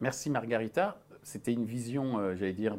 Merci 0.00 0.30
Margarita. 0.30 0.98
C'était 1.22 1.52
une 1.52 1.66
vision, 1.66 2.18
euh, 2.18 2.34
j'allais 2.34 2.54
dire, 2.54 2.78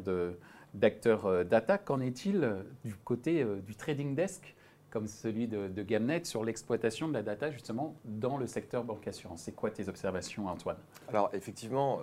d'acteurs 0.74 1.44
data. 1.44 1.78
Qu'en 1.78 2.00
est-il 2.00 2.56
du 2.84 2.96
côté 2.96 3.46
du 3.66 3.76
trading 3.76 4.14
desk? 4.14 4.56
Comme 4.92 5.06
celui 5.06 5.48
de, 5.48 5.82
Gamnet 5.82 6.24
sur 6.24 6.44
l'exploitation 6.44 7.08
de 7.08 7.14
la 7.14 7.22
data 7.22 7.50
justement 7.50 7.96
dans 8.04 8.36
le 8.36 8.46
secteur 8.46 8.84
banque 8.84 9.08
assurance. 9.08 9.42
C'est 9.42 9.52
quoi 9.52 9.70
tes 9.70 9.88
observations, 9.88 10.46
Antoine? 10.46 10.76
Alors 11.08 11.30
effectivement, 11.32 12.00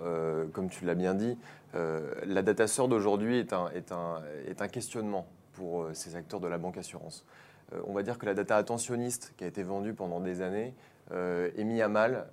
comme 0.52 0.68
tu 0.68 0.84
l'as 0.84 0.94
bien 0.94 1.14
dit, 1.14 1.38
la 1.72 2.42
data 2.42 2.66
sort 2.66 2.88
d'aujourd'hui 2.88 3.38
est 3.38 3.52
un, 3.52 3.68
est, 3.70 3.92
un, 3.92 4.20
est 4.46 4.60
un 4.60 4.68
questionnement 4.68 5.26
pour 5.52 5.82
euh, 5.82 5.90
ces 5.92 6.16
acteurs 6.16 6.40
de 6.40 6.48
la 6.48 6.58
banque 6.58 6.78
assurance. 6.78 7.24
Euh, 7.72 7.80
on 7.86 7.92
va 7.92 8.02
dire 8.02 8.18
que 8.18 8.26
la 8.26 8.34
data 8.34 8.56
attentionniste 8.56 9.34
qui 9.36 9.44
a 9.44 9.46
été 9.46 9.62
vendue 9.62 9.92
pendant 9.92 10.20
des 10.20 10.40
années 10.40 10.74
euh, 11.12 11.50
est 11.56 11.64
mise 11.64 11.82
à 11.82 11.88
mal. 11.88 12.26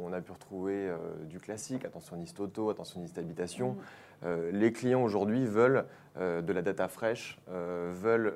on 0.00 0.12
a 0.12 0.20
pu 0.20 0.32
retrouver 0.32 0.90
du 1.28 1.40
classique, 1.40 1.84
attentionniste 1.84 2.40
auto, 2.40 2.70
attentionniste 2.70 3.18
habitation. 3.18 3.72
Mm. 3.72 3.78
Les 4.24 4.72
clients 4.72 5.02
aujourd'hui 5.02 5.46
veulent 5.46 5.84
de 6.16 6.52
la 6.52 6.62
data 6.62 6.88
fraîche, 6.88 7.40
veulent 7.48 8.34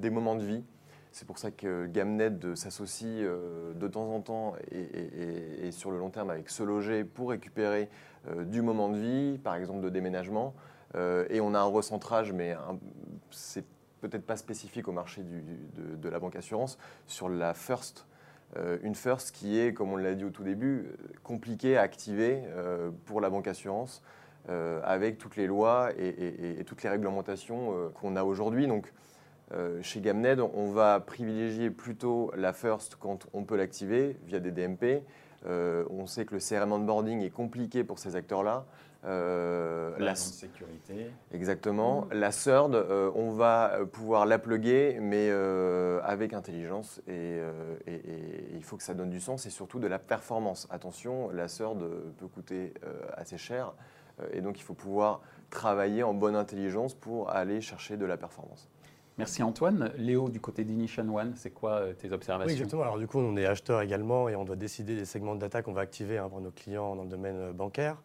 des 0.00 0.10
moments 0.10 0.36
de 0.36 0.44
vie. 0.44 0.64
C'est 1.12 1.26
pour 1.26 1.38
ça 1.38 1.50
que 1.50 1.86
Gamnet 1.86 2.32
s'associe 2.54 3.26
de 3.74 3.88
temps 3.88 4.10
en 4.14 4.20
temps 4.20 4.54
et, 4.70 5.70
sur 5.70 5.90
le 5.90 5.98
long 5.98 6.10
terme 6.10 6.30
avec 6.30 6.48
Se 6.48 6.62
Loger 6.62 7.04
pour 7.04 7.30
récupérer 7.30 7.88
du 8.46 8.62
moment 8.62 8.88
de 8.88 8.96
vie, 8.96 9.38
par 9.38 9.54
exemple 9.54 9.80
de 9.80 9.90
déménagement. 9.90 10.54
Euh, 10.94 11.26
et 11.30 11.40
on 11.40 11.54
a 11.54 11.58
un 11.58 11.64
recentrage, 11.64 12.32
mais 12.32 12.54
c'est 13.30 13.64
peut-être 14.00 14.24
pas 14.24 14.36
spécifique 14.36 14.88
au 14.88 14.92
marché 14.92 15.22
de, 15.22 16.08
la 16.08 16.18
banque 16.18 16.36
assurance, 16.36 16.78
sur 17.06 17.28
la 17.28 17.54
first. 17.54 18.06
Euh, 18.56 18.78
une 18.82 18.94
first 18.94 19.32
qui 19.32 19.58
est, 19.58 19.72
comme 19.72 19.92
on 19.92 19.96
l'a 19.96 20.14
dit 20.14 20.24
au 20.24 20.30
tout 20.30 20.44
début, 20.44 20.86
compliquée 21.22 21.76
à 21.76 21.82
activer 21.82 22.42
euh, 22.46 22.90
pour 23.04 23.20
la 23.20 23.28
banque 23.30 23.48
assurance, 23.48 24.02
avec 24.84 25.18
toutes 25.18 25.36
les 25.36 25.46
lois 25.46 25.90
et, 25.98 26.62
toutes 26.66 26.82
les 26.82 26.88
réglementations 26.88 27.90
qu'on 27.94 28.14
a 28.16 28.24
aujourd'hui. 28.24 28.66
Donc, 28.66 28.92
chez 29.82 30.00
Gamned, 30.00 30.40
on 30.40 30.70
va 30.70 31.00
privilégier 31.00 31.70
plutôt 31.70 32.30
la 32.36 32.52
first 32.52 32.96
quand 32.96 33.26
on 33.32 33.44
peut 33.44 33.56
l'activer 33.56 34.16
via 34.26 34.38
des 34.38 34.52
DMP. 34.52 35.02
on 35.44 36.06
sait 36.06 36.24
que 36.24 36.34
le 36.34 36.40
CRM 36.40 36.72
onboarding 36.72 37.22
est 37.22 37.30
compliqué 37.30 37.82
pour 37.82 37.98
ces 37.98 38.14
acteurs-là. 38.14 38.66
Euh, 39.06 39.92
la 39.98 40.16
sécurité. 40.16 41.12
Exactement. 41.32 42.08
La 42.10 42.32
third, 42.32 42.74
euh, 42.74 43.10
on 43.14 43.30
va 43.30 43.78
pouvoir 43.92 44.26
la 44.26 44.38
plugger, 44.38 44.98
mais 45.00 45.28
euh, 45.30 46.00
avec 46.02 46.32
intelligence. 46.32 47.00
Et, 47.06 47.38
il 48.54 48.64
faut 48.64 48.76
que 48.76 48.82
ça 48.82 48.94
donne 48.94 49.10
du 49.10 49.20
sens 49.20 49.46
et 49.46 49.50
surtout 49.50 49.78
de 49.78 49.86
la 49.86 49.98
performance. 49.98 50.66
Attention, 50.70 51.30
la 51.30 51.46
third 51.46 51.78
peut 52.18 52.26
coûter 52.26 52.74
assez 53.16 53.38
cher. 53.38 53.74
Et 54.32 54.40
donc, 54.40 54.58
il 54.58 54.62
faut 54.62 54.74
pouvoir 54.74 55.20
travailler 55.50 56.02
en 56.02 56.14
bonne 56.14 56.36
intelligence 56.36 56.94
pour 56.94 57.30
aller 57.30 57.60
chercher 57.60 57.96
de 57.96 58.04
la 58.04 58.16
performance. 58.16 58.68
Merci 59.18 59.42
Antoine. 59.42 59.92
Léo, 59.96 60.28
du 60.28 60.40
côté 60.40 60.62
d'Initian 60.64 61.08
One, 61.08 61.32
c'est 61.36 61.50
quoi 61.50 61.76
euh, 61.76 61.94
tes 61.94 62.12
observations? 62.12 62.48
Oui, 62.48 62.52
exactement. 62.52 62.82
Alors 62.82 62.98
du 62.98 63.06
coup, 63.06 63.18
on 63.18 63.34
est 63.38 63.46
acheteur 63.46 63.80
également 63.80 64.28
et 64.28 64.36
on 64.36 64.44
doit 64.44 64.56
décider 64.56 64.94
des 64.94 65.06
segments 65.06 65.34
de 65.34 65.40
data 65.40 65.62
qu'on 65.62 65.72
va 65.72 65.80
activer 65.80 66.18
hein, 66.18 66.28
pour 66.28 66.42
nos 66.42 66.50
clients 66.50 66.94
dans 66.94 67.04
le 67.04 67.08
domaine 67.08 67.36
euh, 67.36 67.52
bancaire. 67.52 68.02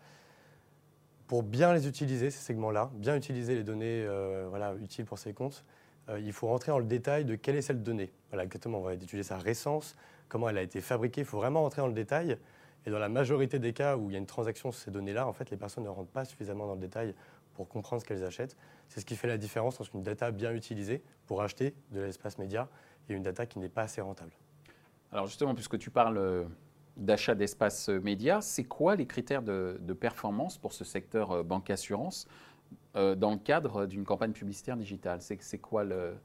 Pour 1.27 1.43
bien 1.43 1.73
les 1.73 1.87
utiliser, 1.87 2.29
ces 2.29 2.39
segments-là, 2.39 2.91
bien 2.93 3.17
utiliser 3.17 3.55
les 3.55 3.63
données 3.63 4.05
euh, 4.05 4.47
voilà, 4.49 4.73
utiles 4.81 5.05
pour 5.05 5.17
ces 5.17 5.33
comptes, 5.33 5.65
euh, 6.07 6.17
il 6.19 6.31
faut 6.31 6.47
rentrer 6.47 6.71
dans 6.71 6.79
le 6.79 6.85
détail 6.85 7.25
de 7.25 7.35
quelle 7.35 7.57
est 7.57 7.61
cette 7.61 7.83
donnée. 7.83 8.11
Voilà, 8.29 8.45
exactement, 8.45 8.79
on 8.79 8.83
va 8.83 8.93
étudier 8.93 9.23
sa 9.23 9.37
récence, 9.37 9.97
comment 10.29 10.47
elle 10.47 10.57
a 10.57 10.61
été 10.61 10.79
fabriquée. 10.79 11.21
Il 11.21 11.27
faut 11.27 11.37
vraiment 11.37 11.61
rentrer 11.61 11.81
dans 11.81 11.87
le 11.87 11.93
détail. 11.93 12.37
Et 12.85 12.89
dans 12.89 12.99
la 12.99 13.09
majorité 13.09 13.59
des 13.59 13.73
cas 13.73 13.95
où 13.95 14.09
il 14.09 14.13
y 14.13 14.15
a 14.15 14.19
une 14.19 14.25
transaction 14.25 14.71
sur 14.71 14.81
ces 14.81 14.91
données-là, 14.91 15.27
en 15.27 15.33
fait, 15.33 15.49
les 15.51 15.57
personnes 15.57 15.83
ne 15.83 15.89
rentrent 15.89 16.11
pas 16.11 16.25
suffisamment 16.25 16.65
dans 16.65 16.73
le 16.73 16.79
détail 16.79 17.13
pour 17.53 17.67
comprendre 17.67 18.01
ce 18.01 18.07
qu'elles 18.07 18.23
achètent. 18.23 18.57
C'est 18.87 19.01
ce 19.01 19.05
qui 19.05 19.15
fait 19.15 19.27
la 19.27 19.37
différence 19.37 19.79
entre 19.79 19.95
une 19.95 20.03
data 20.03 20.31
bien 20.31 20.53
utilisée 20.53 21.03
pour 21.27 21.41
acheter 21.41 21.75
de 21.91 22.01
l'espace 22.01 22.37
média 22.37 22.67
et 23.07 23.13
une 23.13 23.23
data 23.23 23.45
qui 23.45 23.59
n'est 23.59 23.69
pas 23.69 23.83
assez 23.83 24.01
rentable. 24.01 24.31
Alors 25.11 25.27
justement, 25.27 25.53
puisque 25.53 25.77
tu 25.77 25.91
parles 25.91 26.17
euh, 26.17 26.45
d'achat 26.97 27.35
d'espace 27.35 27.89
euh, 27.89 27.99
média, 27.99 28.41
c'est 28.41 28.63
quoi 28.63 28.95
les 28.95 29.05
critères 29.05 29.43
de, 29.43 29.77
de 29.79 29.93
performance 29.93 30.57
pour 30.57 30.73
ce 30.73 30.83
secteur 30.83 31.31
euh, 31.31 31.43
banque-assurance 31.43 32.27
euh, 32.95 33.15
dans 33.15 33.31
le 33.31 33.37
cadre 33.37 33.85
d'une 33.85 34.05
campagne 34.05 34.31
publicitaire 34.31 34.77
digitale? 34.77 35.21
C'est 35.21 35.57
quoi 35.59 35.83
le 35.83 36.15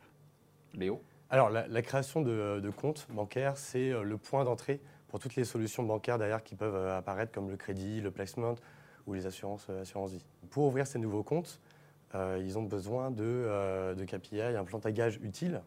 Léo? 0.74 1.02
Alors, 1.28 1.50
la, 1.50 1.66
la 1.66 1.82
création 1.82 2.22
de, 2.22 2.60
de 2.60 2.70
comptes 2.70 3.08
bancaires, 3.10 3.56
c'est 3.56 3.90
le 3.90 4.16
point 4.16 4.44
d'entrée 4.44 4.80
pour 5.08 5.18
toutes 5.20 5.36
les 5.36 5.44
solutions 5.44 5.82
bancaires 5.82 6.18
derrière 6.18 6.42
qui 6.42 6.54
peuvent 6.54 6.74
euh, 6.74 6.98
apparaître, 6.98 7.32
comme 7.32 7.50
le 7.50 7.56
crédit, 7.56 8.00
le 8.00 8.10
placement 8.10 8.54
ou 9.06 9.14
les 9.14 9.26
assurances, 9.26 9.66
euh, 9.70 9.82
assurances 9.82 10.12
vie. 10.12 10.24
Pour 10.50 10.64
ouvrir 10.64 10.86
ces 10.86 10.98
nouveaux 10.98 11.22
comptes, 11.22 11.60
euh, 12.14 12.40
ils 12.42 12.58
ont 12.58 12.62
besoin 12.62 13.10
de, 13.10 13.22
euh, 13.24 13.94
de 13.94 14.04
KPI, 14.04 14.40
un 14.40 14.64
plan 14.64 14.78
tagage 14.80 15.18
utile, 15.22 15.62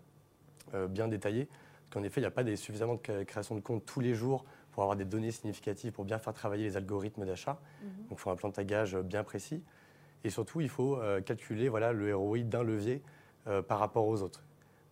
euh, 0.74 0.88
bien 0.88 1.08
détaillé, 1.08 1.46
parce 1.46 1.93
qu'en 1.93 2.03
effet, 2.03 2.22
il 2.22 2.24
n'y 2.24 2.27
a 2.27 2.31
pas 2.31 2.43
des, 2.43 2.55
suffisamment 2.55 2.96
de 2.96 3.00
cré- 3.00 3.25
création 3.25 3.55
de 3.55 3.62
comptes 3.62 3.86
tous 3.86 4.00
les 4.00 4.13
jours 4.13 4.46
pour 4.72 4.84
avoir 4.84 4.96
des 4.96 5.05
données 5.05 5.31
significatives, 5.31 5.91
pour 5.91 6.05
bien 6.05 6.19
faire 6.19 6.34
travailler 6.34 6.63
les 6.65 6.77
algorithmes 6.77 7.25
d'achat. 7.25 7.60
Donc, 8.10 8.12
il 8.12 8.17
faut 8.17 8.29
un 8.29 8.36
plan 8.36 8.50
de 8.50 8.53
tagage 8.53 8.96
bien 8.98 9.24
précis. 9.24 9.63
Et 10.24 10.29
surtout, 10.29 10.62
il 10.62 10.69
faut 10.69 11.00
calculer 11.25 11.69
voilà, 11.69 11.93
le 11.93 12.13
ROI 12.15 12.39
d'un 12.39 12.62
levier 12.62 13.01
par 13.67 13.79
rapport 13.79 14.05
aux 14.05 14.22
autres. 14.22 14.43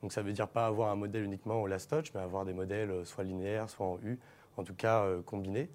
Donc 0.01 0.13
ça 0.13 0.21
veut 0.21 0.31
dire 0.31 0.47
pas 0.47 0.65
avoir 0.67 0.89
un 0.89 0.95
modèle 0.95 1.23
uniquement 1.23 1.61
au 1.61 1.67
last 1.67 1.89
touch, 1.89 2.13
mais 2.13 2.21
avoir 2.21 2.45
des 2.45 2.53
modèles 2.53 3.05
soit 3.05 3.23
linéaires, 3.25 3.69
soit 3.69 3.85
en 3.85 3.99
U, 4.03 4.17
en 4.57 4.63
tout 4.63 4.73
cas 4.73 5.03
euh, 5.03 5.21
combinés. 5.21 5.69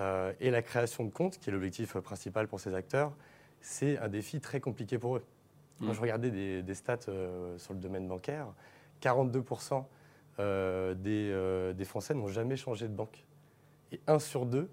Euh, 0.00 0.32
et 0.40 0.50
la 0.50 0.62
création 0.62 1.04
de 1.04 1.10
comptes, 1.10 1.38
qui 1.38 1.50
est 1.50 1.52
l'objectif 1.52 1.96
euh, 1.96 2.00
principal 2.00 2.46
pour 2.48 2.60
ces 2.60 2.74
acteurs, 2.74 3.12
c'est 3.60 3.98
un 3.98 4.08
défi 4.08 4.40
très 4.40 4.60
compliqué 4.60 4.98
pour 4.98 5.16
eux. 5.16 5.24
Quand 5.80 5.92
je 5.94 6.00
regardais 6.00 6.30
des, 6.30 6.62
des 6.62 6.74
stats 6.74 6.98
sur 7.56 7.74
le 7.74 7.80
domaine 7.80 8.06
bancaire, 8.06 8.46
42% 9.02 9.84
euh, 10.38 10.94
des, 10.94 11.74
des 11.74 11.84
Français 11.84 12.14
n'ont 12.14 12.28
jamais 12.28 12.56
changé 12.56 12.86
de 12.86 12.94
banque. 12.94 13.24
Et 13.90 14.00
1 14.06 14.20
sur 14.20 14.46
2 14.46 14.70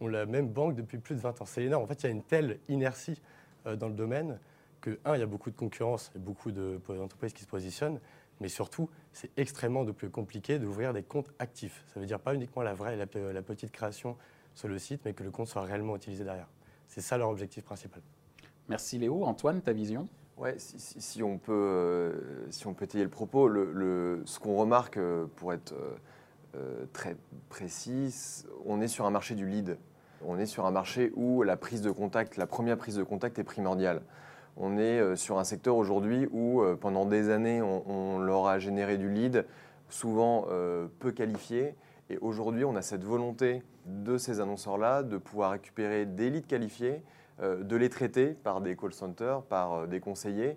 ont 0.00 0.06
la 0.06 0.24
même 0.24 0.48
banque 0.48 0.74
depuis 0.74 0.96
plus 0.98 1.14
de 1.16 1.20
20 1.20 1.42
ans. 1.42 1.44
C'est 1.44 1.64
énorme. 1.64 1.84
En 1.84 1.86
fait, 1.86 2.02
il 2.02 2.06
y 2.06 2.08
a 2.08 2.12
une 2.12 2.22
telle 2.22 2.58
inertie 2.68 3.20
dans 3.66 3.88
le 3.88 3.94
domaine 3.94 4.38
que, 4.80 4.98
un, 5.04 5.16
il 5.16 5.20
y 5.20 5.22
a 5.22 5.26
beaucoup 5.26 5.50
de 5.50 5.56
concurrence 5.56 6.10
et 6.16 6.18
beaucoup 6.18 6.50
de- 6.50 6.80
d'entreprises 6.88 7.34
qui 7.34 7.42
se 7.42 7.48
positionnent, 7.48 8.00
mais 8.40 8.48
surtout, 8.48 8.88
c'est 9.12 9.30
extrêmement 9.36 9.84
de 9.84 9.92
plus 9.92 10.10
compliqué 10.10 10.58
d'ouvrir 10.58 10.92
des 10.92 11.02
comptes 11.02 11.30
actifs. 11.38 11.84
Ça 11.92 12.00
veut 12.00 12.06
dire 12.06 12.20
pas 12.20 12.34
uniquement 12.34 12.62
la 12.62 12.74
vraie, 12.74 12.96
la, 12.96 13.06
la 13.32 13.42
petite 13.42 13.72
création 13.72 14.16
sur 14.54 14.68
le 14.68 14.78
site, 14.78 15.02
mais 15.04 15.12
que 15.12 15.22
le 15.24 15.30
compte 15.30 15.48
soit 15.48 15.62
réellement 15.62 15.96
utilisé 15.96 16.24
derrière. 16.24 16.48
C'est 16.86 17.00
ça 17.00 17.18
leur 17.18 17.28
objectif 17.28 17.64
principal. 17.64 18.02
Merci 18.68 18.98
Léo. 18.98 19.24
Antoine, 19.24 19.60
ta 19.62 19.72
vision? 19.72 20.08
Ouais, 20.36 20.58
si, 20.58 20.78
si- 20.78 21.00
si 21.00 21.22
on 21.22 21.38
peut, 21.38 21.52
euh, 21.52 22.46
si 22.50 22.66
on 22.66 22.74
peut 22.74 22.84
étayer 22.84 23.02
le 23.02 23.10
propos, 23.10 23.48
le, 23.48 23.72
le- 23.72 24.22
ce 24.24 24.38
qu'on 24.38 24.56
remarque, 24.56 24.96
euh, 24.96 25.26
pour 25.36 25.52
être 25.52 25.72
euh, 25.72 25.96
euh, 26.54 26.86
très 26.92 27.16
précis, 27.48 28.44
on 28.64 28.80
est 28.80 28.88
sur 28.88 29.04
un 29.04 29.10
marché 29.10 29.34
du 29.34 29.46
lead. 29.46 29.78
On 30.24 30.38
est 30.38 30.46
sur 30.46 30.66
un 30.66 30.70
marché 30.70 31.12
où 31.14 31.42
la 31.42 31.56
prise 31.56 31.82
de 31.82 31.90
contact, 31.90 32.36
la 32.36 32.46
première 32.46 32.76
prise 32.76 32.96
de 32.96 33.02
contact 33.02 33.38
est 33.38 33.44
primordiale. 33.44 34.02
On 34.60 34.76
est 34.76 34.98
euh, 34.98 35.14
sur 35.14 35.38
un 35.38 35.44
secteur 35.44 35.76
aujourd'hui 35.76 36.28
où 36.32 36.62
euh, 36.62 36.74
pendant 36.74 37.06
des 37.06 37.30
années, 37.30 37.62
on, 37.62 37.88
on 37.88 38.18
leur 38.18 38.48
a 38.48 38.58
généré 38.58 38.98
du 38.98 39.08
lead, 39.08 39.46
souvent 39.88 40.46
euh, 40.50 40.88
peu 40.98 41.12
qualifié. 41.12 41.76
Et 42.10 42.18
aujourd'hui, 42.18 42.64
on 42.64 42.74
a 42.74 42.82
cette 42.82 43.04
volonté 43.04 43.62
de 43.86 44.18
ces 44.18 44.40
annonceurs-là 44.40 45.04
de 45.04 45.16
pouvoir 45.16 45.52
récupérer 45.52 46.06
des 46.06 46.30
leads 46.30 46.48
qualifiés, 46.48 47.02
euh, 47.40 47.62
de 47.62 47.76
les 47.76 47.88
traiter 47.88 48.28
par 48.28 48.60
des 48.60 48.76
call 48.76 48.92
centers, 48.92 49.42
par 49.42 49.72
euh, 49.74 49.86
des 49.86 50.00
conseillers, 50.00 50.56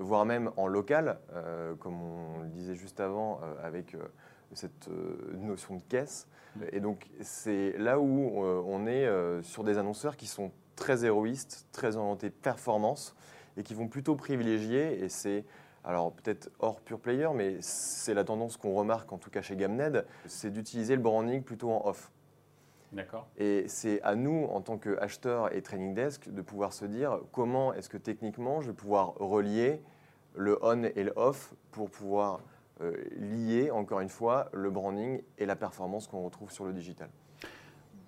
voire 0.00 0.24
même 0.24 0.50
en 0.56 0.66
local, 0.66 1.18
comme 1.80 2.00
on 2.00 2.42
le 2.42 2.48
disait 2.48 2.74
juste 2.74 3.00
avant, 3.00 3.38
avec 3.62 3.94
cette 4.54 4.88
notion 5.34 5.76
de 5.76 5.82
caisse. 5.82 6.26
Et 6.72 6.80
donc, 6.80 7.10
c'est 7.20 7.76
là 7.76 8.00
où 8.00 8.42
on 8.42 8.86
est 8.86 9.06
sur 9.42 9.64
des 9.64 9.76
annonceurs 9.76 10.16
qui 10.16 10.26
sont 10.26 10.52
très 10.78 11.04
héroïstes, 11.04 11.66
très 11.72 11.96
orientés 11.96 12.30
performance, 12.30 13.14
et 13.56 13.62
qui 13.62 13.74
vont 13.74 13.88
plutôt 13.88 14.14
privilégier, 14.16 15.02
et 15.02 15.08
c'est 15.08 15.44
alors 15.84 16.12
peut-être 16.12 16.50
hors 16.58 16.80
pure 16.80 17.00
player, 17.00 17.28
mais 17.34 17.56
c'est 17.60 18.14
la 18.14 18.24
tendance 18.24 18.56
qu'on 18.56 18.74
remarque 18.74 19.12
en 19.12 19.18
tout 19.18 19.30
cas 19.30 19.42
chez 19.42 19.56
Gamned, 19.56 20.06
c'est 20.26 20.50
d'utiliser 20.50 20.96
le 20.96 21.02
branding 21.02 21.42
plutôt 21.42 21.70
en 21.70 21.86
off. 21.86 22.10
D'accord. 22.92 23.28
Et 23.36 23.66
c'est 23.68 24.00
à 24.02 24.14
nous, 24.14 24.46
en 24.50 24.60
tant 24.60 24.78
qu'acheteurs 24.78 25.54
et 25.54 25.62
training 25.62 25.94
desk, 25.94 26.30
de 26.30 26.42
pouvoir 26.42 26.72
se 26.72 26.84
dire 26.84 27.20
comment 27.32 27.74
est-ce 27.74 27.88
que 27.88 27.98
techniquement 27.98 28.60
je 28.60 28.68
vais 28.68 28.76
pouvoir 28.76 29.14
relier 29.14 29.82
le 30.34 30.58
on 30.62 30.84
et 30.84 31.02
le 31.02 31.12
off 31.16 31.54
pour 31.70 31.90
pouvoir 31.90 32.40
euh, 32.80 32.94
lier, 33.16 33.70
encore 33.70 34.00
une 34.00 34.08
fois, 34.08 34.48
le 34.52 34.70
branding 34.70 35.20
et 35.36 35.46
la 35.46 35.56
performance 35.56 36.06
qu'on 36.06 36.22
retrouve 36.22 36.52
sur 36.52 36.64
le 36.64 36.72
digital. 36.72 37.10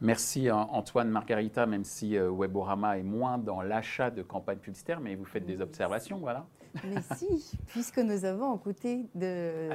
Merci 0.01 0.51
Antoine, 0.51 1.11
Margarita, 1.11 1.67
même 1.67 1.85
si 1.85 2.17
euh, 2.17 2.31
Weborama 2.31 2.99
est 2.99 3.03
moins 3.03 3.37
dans 3.37 3.61
l'achat 3.61 4.11
de 4.11 4.23
campagnes 4.23 4.59
publicitaires, 4.59 5.01
mais 5.01 5.15
vous 5.15 5.27
faites 5.27 5.45
des 5.45 5.61
observations, 5.61 6.19
voilà. 6.19 6.47
Mais 6.85 7.01
si, 7.17 7.59
puisque 7.67 7.99
nous 7.99 8.25
avons 8.25 8.53
un 8.55 8.57
côté 8.57 9.05
Ah, 9.17 9.75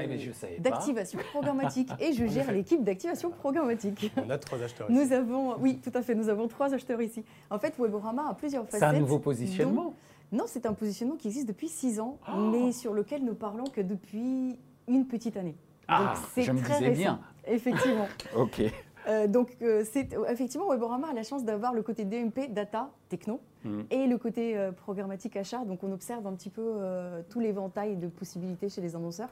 d'activation 0.59 1.19
programmatique 1.31 1.89
et 1.99 2.13
je 2.13 2.25
gère 2.25 2.51
l'équipe 2.53 2.83
d'activation 2.83 3.29
programmatique. 3.29 4.11
On 4.15 4.29
a 4.29 4.37
trois 4.37 4.63
acheteurs 4.63 4.89
ici. 4.89 4.97
Nous 4.99 5.13
avons, 5.13 5.57
oui, 5.59 5.79
tout 5.83 5.91
à 5.93 6.01
fait, 6.01 6.15
nous 6.15 6.29
avons 6.29 6.47
trois 6.47 6.73
acheteurs 6.73 7.01
ici. 7.01 7.23
En 7.49 7.59
fait, 7.59 7.75
Weborama 7.77 8.29
a 8.29 8.33
plusieurs 8.33 8.63
facettes. 8.65 8.79
C'est 8.79 8.85
un 8.95 8.99
nouveau 8.99 9.19
positionnement? 9.19 9.93
dont- 10.31 10.37
Non, 10.37 10.45
c'est 10.47 10.65
un 10.65 10.73
positionnement 10.73 11.17
qui 11.17 11.27
existe 11.27 11.47
depuis 11.49 11.67
six 11.67 11.99
ans, 11.99 12.17
Oh 12.29 12.37
mais 12.51 12.71
sur 12.71 12.93
lequel 12.93 13.23
nous 13.25 13.35
parlons 13.35 13.65
que 13.65 13.81
depuis 13.81 14.57
une 14.87 15.05
petite 15.05 15.35
année. 15.37 15.55
Ah, 15.87 16.13
c'est 16.33 16.41
je 16.43 16.51
me 16.51 16.59
très 16.61 16.75
disais 16.75 16.85
récent. 16.89 16.99
bien. 16.99 17.19
Effectivement. 17.45 18.07
Ok. 18.37 18.61
Euh, 19.07 19.27
donc, 19.27 19.55
euh, 19.61 19.83
c'est 19.89 20.15
effectivement, 20.29 20.67
Weborama 20.69 21.09
a 21.09 21.13
la 21.13 21.23
chance 21.23 21.43
d'avoir 21.43 21.73
le 21.73 21.83
côté 21.83 22.05
DMP, 22.05 22.47
data, 22.51 22.91
techno, 23.09 23.39
Mm. 23.65 23.81
et 23.89 24.05
le 24.05 24.17
côté 24.19 24.55
euh, 24.55 24.71
programmatique 24.71 25.35
achat. 25.37 25.65
Donc, 25.65 25.83
on 25.83 25.91
observe 25.91 26.25
un 26.27 26.33
petit 26.33 26.51
peu 26.51 26.61
euh, 26.63 27.23
tout 27.29 27.39
l'éventail 27.39 27.95
de 27.97 28.07
possibilités 28.07 28.69
chez 28.69 28.79
les 28.81 28.95
annonceurs. 28.95 29.29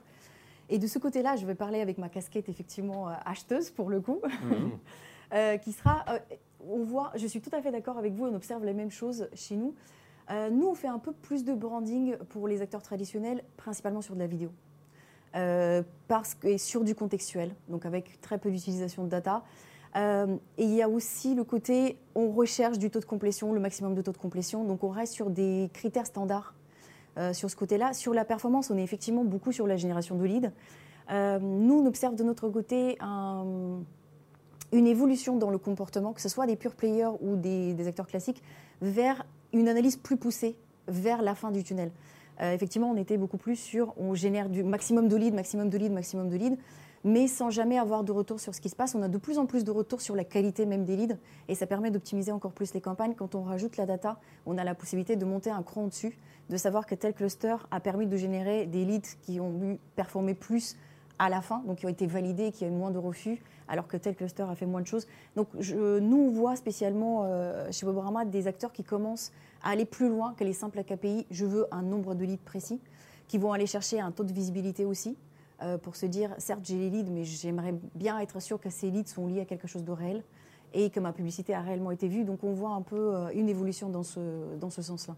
Et 0.70 0.80
de 0.80 0.88
ce 0.88 0.98
côté-là, 0.98 1.36
je 1.36 1.46
vais 1.46 1.54
parler 1.56 1.82
avec 1.82 2.00
ma 2.00 2.10
casquette 2.10 2.50
effectivement 2.50 3.10
euh, 3.10 3.14
acheteuse 3.26 3.70
pour 3.70 3.90
le 3.92 4.02
coup, 4.02 4.22
euh, 5.34 5.58
qui 5.58 5.72
sera. 5.72 6.04
euh, 6.10 6.20
on 6.68 6.84
voit, 6.84 7.12
je 7.16 7.28
suis 7.28 7.42
tout 7.42 7.52
à 7.54 7.62
fait 7.62 7.72
d'accord 7.72 7.98
avec 7.98 8.14
vous, 8.14 8.26
on 8.26 8.34
observe 8.34 8.64
les 8.66 8.74
mêmes 8.74 8.90
choses 8.92 9.28
chez 9.34 9.56
nous. 9.56 9.76
Euh, 10.32 10.50
nous, 10.50 10.68
on 10.68 10.74
fait 10.74 10.88
un 10.88 11.00
peu 11.00 11.12
plus 11.12 11.44
de 11.44 11.54
branding 11.54 12.16
pour 12.30 12.48
les 12.48 12.62
acteurs 12.62 12.82
traditionnels, 12.82 13.44
principalement 13.58 14.02
sur 14.02 14.16
de 14.16 14.20
la 14.20 14.28
vidéo. 14.28 14.50
Euh, 15.36 15.82
parce 16.08 16.36
que, 16.36 16.48
et 16.48 16.58
sur 16.60 16.84
du 16.84 16.94
contextuel, 16.94 17.56
donc 17.68 17.88
avec 17.88 18.22
très 18.22 18.38
peu 18.38 18.52
d'utilisation 18.52 19.04
de 19.04 19.10
data. 19.10 19.44
Euh, 19.96 20.38
et 20.60 20.64
il 20.64 20.74
y 20.76 20.82
a 20.84 20.90
aussi 20.90 21.34
le 21.34 21.44
côté, 21.44 21.98
on 22.14 22.30
recherche 22.32 22.78
du 22.78 22.92
taux 22.92 23.00
de 23.00 23.06
complétion, 23.06 23.52
le 23.52 23.60
maximum 23.60 23.96
de 23.96 24.02
taux 24.04 24.12
de 24.12 24.18
complétion, 24.18 24.64
donc 24.64 24.84
on 24.84 24.90
reste 24.90 25.14
sur 25.14 25.32
des 25.32 25.72
critères 25.74 26.06
standards 26.06 26.54
euh, 27.18 27.34
sur 27.34 27.50
ce 27.50 27.56
côté-là. 27.56 27.94
Sur 27.94 28.14
la 28.14 28.26
performance, 28.26 28.70
on 28.70 28.78
est 28.78 28.84
effectivement 28.84 29.24
beaucoup 29.24 29.52
sur 29.52 29.66
la 29.66 29.76
génération 29.76 30.16
de 30.16 30.24
leads. 30.24 30.52
Nous, 31.10 31.80
on 31.80 31.86
observe 31.86 32.16
de 32.16 32.24
notre 32.24 32.48
côté 32.50 32.96
un- 33.00 33.82
une 34.72 34.88
évolution 34.88 35.36
dans 35.38 35.50
le 35.50 35.58
comportement, 35.58 36.14
que 36.14 36.22
ce 36.22 36.30
soit 36.30 36.46
des 36.46 36.56
pure 36.56 36.76
players 36.76 37.12
ou 37.22 37.36
des 37.36 37.88
acteurs 37.88 38.08
classiques, 38.08 38.42
vers 38.82 39.26
une 39.52 39.68
analyse 39.68 39.98
plus 39.98 40.18
poussée, 40.18 40.56
vers 40.88 41.22
la 41.22 41.36
fin 41.36 41.52
du 41.52 41.64
tunnel. 41.64 41.92
Euh, 42.42 42.54
effectivement, 42.54 42.90
on 42.90 42.98
était 42.98 43.18
beaucoup 43.18 43.38
plus 43.38 43.56
sur 43.56 43.94
on 43.98 44.14
génère 44.16 44.50
du 44.50 44.64
maximum 44.64 45.08
de 45.08 45.16
leads, 45.16 45.36
maximum 45.36 45.70
de 45.70 45.78
leads, 45.78 45.94
maximum 45.94 46.30
de 46.30 46.36
leads, 46.36 46.58
mais 47.04 47.28
sans 47.28 47.50
jamais 47.50 47.78
avoir 47.78 48.04
de 48.04 48.12
retour 48.12 48.40
sur 48.40 48.56
ce 48.56 48.62
qui 48.62 48.70
se 48.70 48.76
passe. 48.76 48.96
On 48.96 49.02
a 49.02 49.08
de 49.08 49.18
plus 49.18 49.38
en 49.38 49.46
plus 49.46 49.64
de 49.64 49.72
retours 49.72 50.02
sur 50.02 50.16
la 50.16 50.24
qualité 50.24 50.66
même 50.66 50.86
des 50.86 50.96
leads 50.96 51.18
et 51.48 51.56
ça 51.56 51.68
permet 51.68 51.92
d'optimiser 51.92 52.32
encore 52.32 52.54
plus 52.54 52.74
les 52.74 52.82
campagnes. 52.82 53.14
Quand 53.14 53.36
on 53.36 53.44
rajoute 53.44 53.78
la 53.78 53.86
data, 53.86 54.20
on 54.46 54.58
a 54.58 54.64
la 54.64 54.76
possibilité 54.76 55.16
de 55.16 55.26
monter 55.26 55.50
un 55.50 55.64
cran 55.64 55.84
au-dessus, 55.84 56.18
de 56.50 56.58
savoir 56.58 56.86
que 56.86 56.96
tel 56.96 57.14
cluster 57.14 57.56
a 57.72 57.80
permis 57.80 58.08
de 58.08 58.16
générer 58.16 58.66
des 58.66 58.86
leads 58.86 59.18
qui 59.22 59.40
ont 59.40 59.78
performé 59.96 60.34
plus 60.34 60.78
à 61.20 61.30
la 61.30 61.42
fin, 61.42 61.62
donc 61.66 61.78
qui 61.78 61.86
ont 61.86 61.90
été 61.90 62.08
validés, 62.08 62.52
qui 62.52 62.66
ont 62.66 62.68
eu 62.68 62.72
moins 62.72 62.92
de 62.92 62.98
refus, 62.98 63.42
alors 63.68 63.88
que 63.88 63.98
tel 63.98 64.16
cluster 64.16 64.44
a 64.44 64.56
fait 64.56 64.66
moins 64.66 64.82
de 64.82 64.88
choses. 64.88 65.08
Donc 65.36 65.48
je, 65.60 66.00
nous, 66.00 66.18
on 66.18 66.32
voit 66.32 66.56
spécialement 66.56 67.24
euh, 67.24 67.72
chez 67.72 67.86
Weborama 67.86 68.26
des 68.26 68.48
acteurs 68.48 68.72
qui 68.72 68.84
commencent 68.84 69.32
à 69.64 69.70
aller 69.70 69.86
plus 69.86 70.10
loin 70.10 70.34
que 70.34 70.44
les 70.44 70.54
simples 70.54 70.84
KPI. 70.84 71.26
Je 71.32 71.46
veux 71.46 71.68
un 71.72 71.82
nombre 71.82 72.16
de 72.16 72.26
leads 72.26 72.44
précis, 72.44 72.82
qui 73.28 73.38
vont 73.38 73.54
aller 73.54 73.68
chercher 73.68 74.00
un 74.00 74.12
taux 74.12 74.24
de 74.24 74.34
visibilité 74.34 74.86
aussi, 74.86 75.18
pour 75.82 75.96
se 75.96 76.06
dire, 76.06 76.36
certes, 76.40 76.60
j'ai 76.64 76.78
les 76.78 76.90
leads, 76.90 77.10
mais 77.10 77.24
j'aimerais 77.24 77.74
bien 77.96 78.20
être 78.20 78.42
sûr 78.42 78.60
que 78.60 78.70
ces 78.70 78.92
leads 78.92 79.10
sont 79.10 79.28
liés 79.28 79.40
à 79.40 79.46
quelque 79.46 79.66
chose 79.66 79.86
de 79.86 79.94
réel 79.94 80.22
et 80.74 80.90
que 80.90 81.00
ma 81.00 81.14
publicité 81.14 81.54
a 81.54 81.62
réellement 81.62 81.92
été 81.92 82.10
vue. 82.10 82.26
Donc 82.26 82.44
on 82.44 82.52
voit 82.52 82.72
un 82.72 82.82
peu 82.82 83.14
une 83.34 83.48
évolution 83.48 83.88
dans 83.88 84.04
ce, 84.04 84.58
dans 84.60 84.70
ce 84.70 84.82
sens-là. 84.82 85.16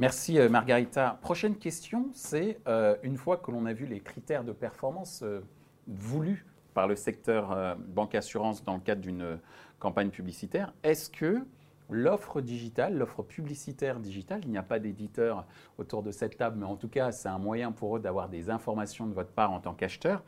Merci 0.00 0.38
Margarita. 0.48 1.18
Prochaine 1.20 1.56
question, 1.56 2.08
c'est 2.14 2.58
une 3.02 3.16
fois 3.16 3.36
que 3.36 3.50
l'on 3.50 3.66
a 3.66 3.72
vu 3.72 3.86
les 3.86 4.00
critères 4.00 4.44
de 4.44 4.52
performance 4.52 5.22
voulus 5.86 6.46
par 6.74 6.88
le 6.88 6.96
secteur 6.96 7.76
banque 7.76 8.14
assurance 8.14 8.64
dans 8.64 8.74
le 8.74 8.80
cadre 8.80 9.02
d'une 9.02 9.38
campagne 9.78 10.10
publicitaire, 10.10 10.72
est-ce 10.82 11.10
que 11.10 11.44
l'offre 11.90 12.40
digitale, 12.40 12.96
l'offre 12.96 13.22
publicitaire 13.22 14.00
digitale. 14.00 14.40
Il 14.44 14.50
n'y 14.50 14.58
a 14.58 14.62
pas 14.62 14.78
d'éditeur 14.78 15.46
autour 15.78 16.02
de 16.02 16.10
cette 16.10 16.36
table, 16.36 16.56
mais 16.58 16.66
en 16.66 16.76
tout 16.76 16.88
cas, 16.88 17.12
c'est 17.12 17.28
un 17.28 17.38
moyen 17.38 17.72
pour 17.72 17.96
eux 17.96 18.00
d'avoir 18.00 18.28
des 18.28 18.48
informations 18.48 19.06
de 19.06 19.12
votre 19.12 19.30
part 19.30 19.52
en 19.52 19.60
tant 19.60 19.74
qu'acheteur. 19.74 20.22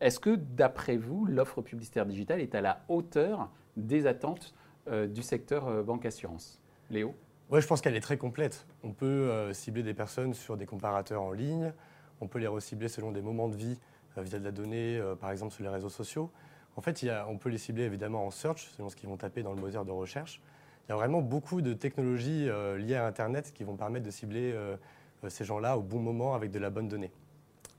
Est-ce 0.00 0.20
que, 0.20 0.36
d'après 0.36 0.96
vous, 0.96 1.24
l'offre 1.24 1.62
publicitaire 1.62 2.06
digitale 2.06 2.40
est 2.40 2.54
à 2.54 2.60
la 2.60 2.84
hauteur 2.88 3.50
des 3.76 4.06
attentes 4.06 4.54
euh, 4.88 5.06
du 5.06 5.22
secteur 5.22 5.66
euh, 5.68 5.82
banque-assurance 5.82 6.60
Léo? 6.90 7.14
Oui, 7.50 7.60
je 7.60 7.66
pense 7.66 7.80
qu'elle 7.80 7.96
est 7.96 8.00
très 8.00 8.16
complète. 8.16 8.66
On 8.82 8.92
peut 8.92 9.06
euh, 9.06 9.52
cibler 9.52 9.82
des 9.82 9.94
personnes 9.94 10.34
sur 10.34 10.56
des 10.56 10.66
comparateurs 10.66 11.22
en 11.22 11.32
ligne, 11.32 11.72
on 12.20 12.26
peut 12.26 12.38
les 12.38 12.46
recibler 12.46 12.88
selon 12.88 13.12
des 13.12 13.22
moments 13.22 13.48
de 13.48 13.56
vie 13.56 13.78
via 14.16 14.38
de 14.38 14.44
la 14.44 14.50
donnée, 14.50 14.98
par 15.20 15.30
exemple 15.30 15.52
sur 15.52 15.62
les 15.62 15.68
réseaux 15.68 15.90
sociaux. 15.90 16.30
En 16.76 16.82
fait, 16.82 17.02
il 17.02 17.06
y 17.06 17.10
a, 17.10 17.26
on 17.28 17.38
peut 17.38 17.48
les 17.48 17.58
cibler 17.58 17.84
évidemment 17.84 18.26
en 18.26 18.30
search, 18.30 18.68
selon 18.76 18.88
ce 18.88 18.96
qu'ils 18.96 19.08
vont 19.08 19.16
taper 19.16 19.42
dans 19.42 19.52
le 19.52 19.60
moteur 19.60 19.84
de 19.84 19.90
recherche. 19.90 20.40
Il 20.86 20.90
y 20.90 20.92
a 20.92 20.96
vraiment 20.96 21.20
beaucoup 21.20 21.62
de 21.62 21.72
technologies 21.72 22.48
euh, 22.48 22.78
liées 22.78 22.94
à 22.94 23.06
Internet 23.06 23.52
qui 23.52 23.64
vont 23.64 23.76
permettre 23.76 24.06
de 24.06 24.10
cibler 24.10 24.52
euh, 24.52 24.76
euh, 25.24 25.28
ces 25.28 25.44
gens-là 25.44 25.76
au 25.76 25.82
bon 25.82 25.98
moment 25.98 26.34
avec 26.34 26.52
de 26.52 26.58
la 26.58 26.70
bonne 26.70 26.86
donnée. 26.86 27.10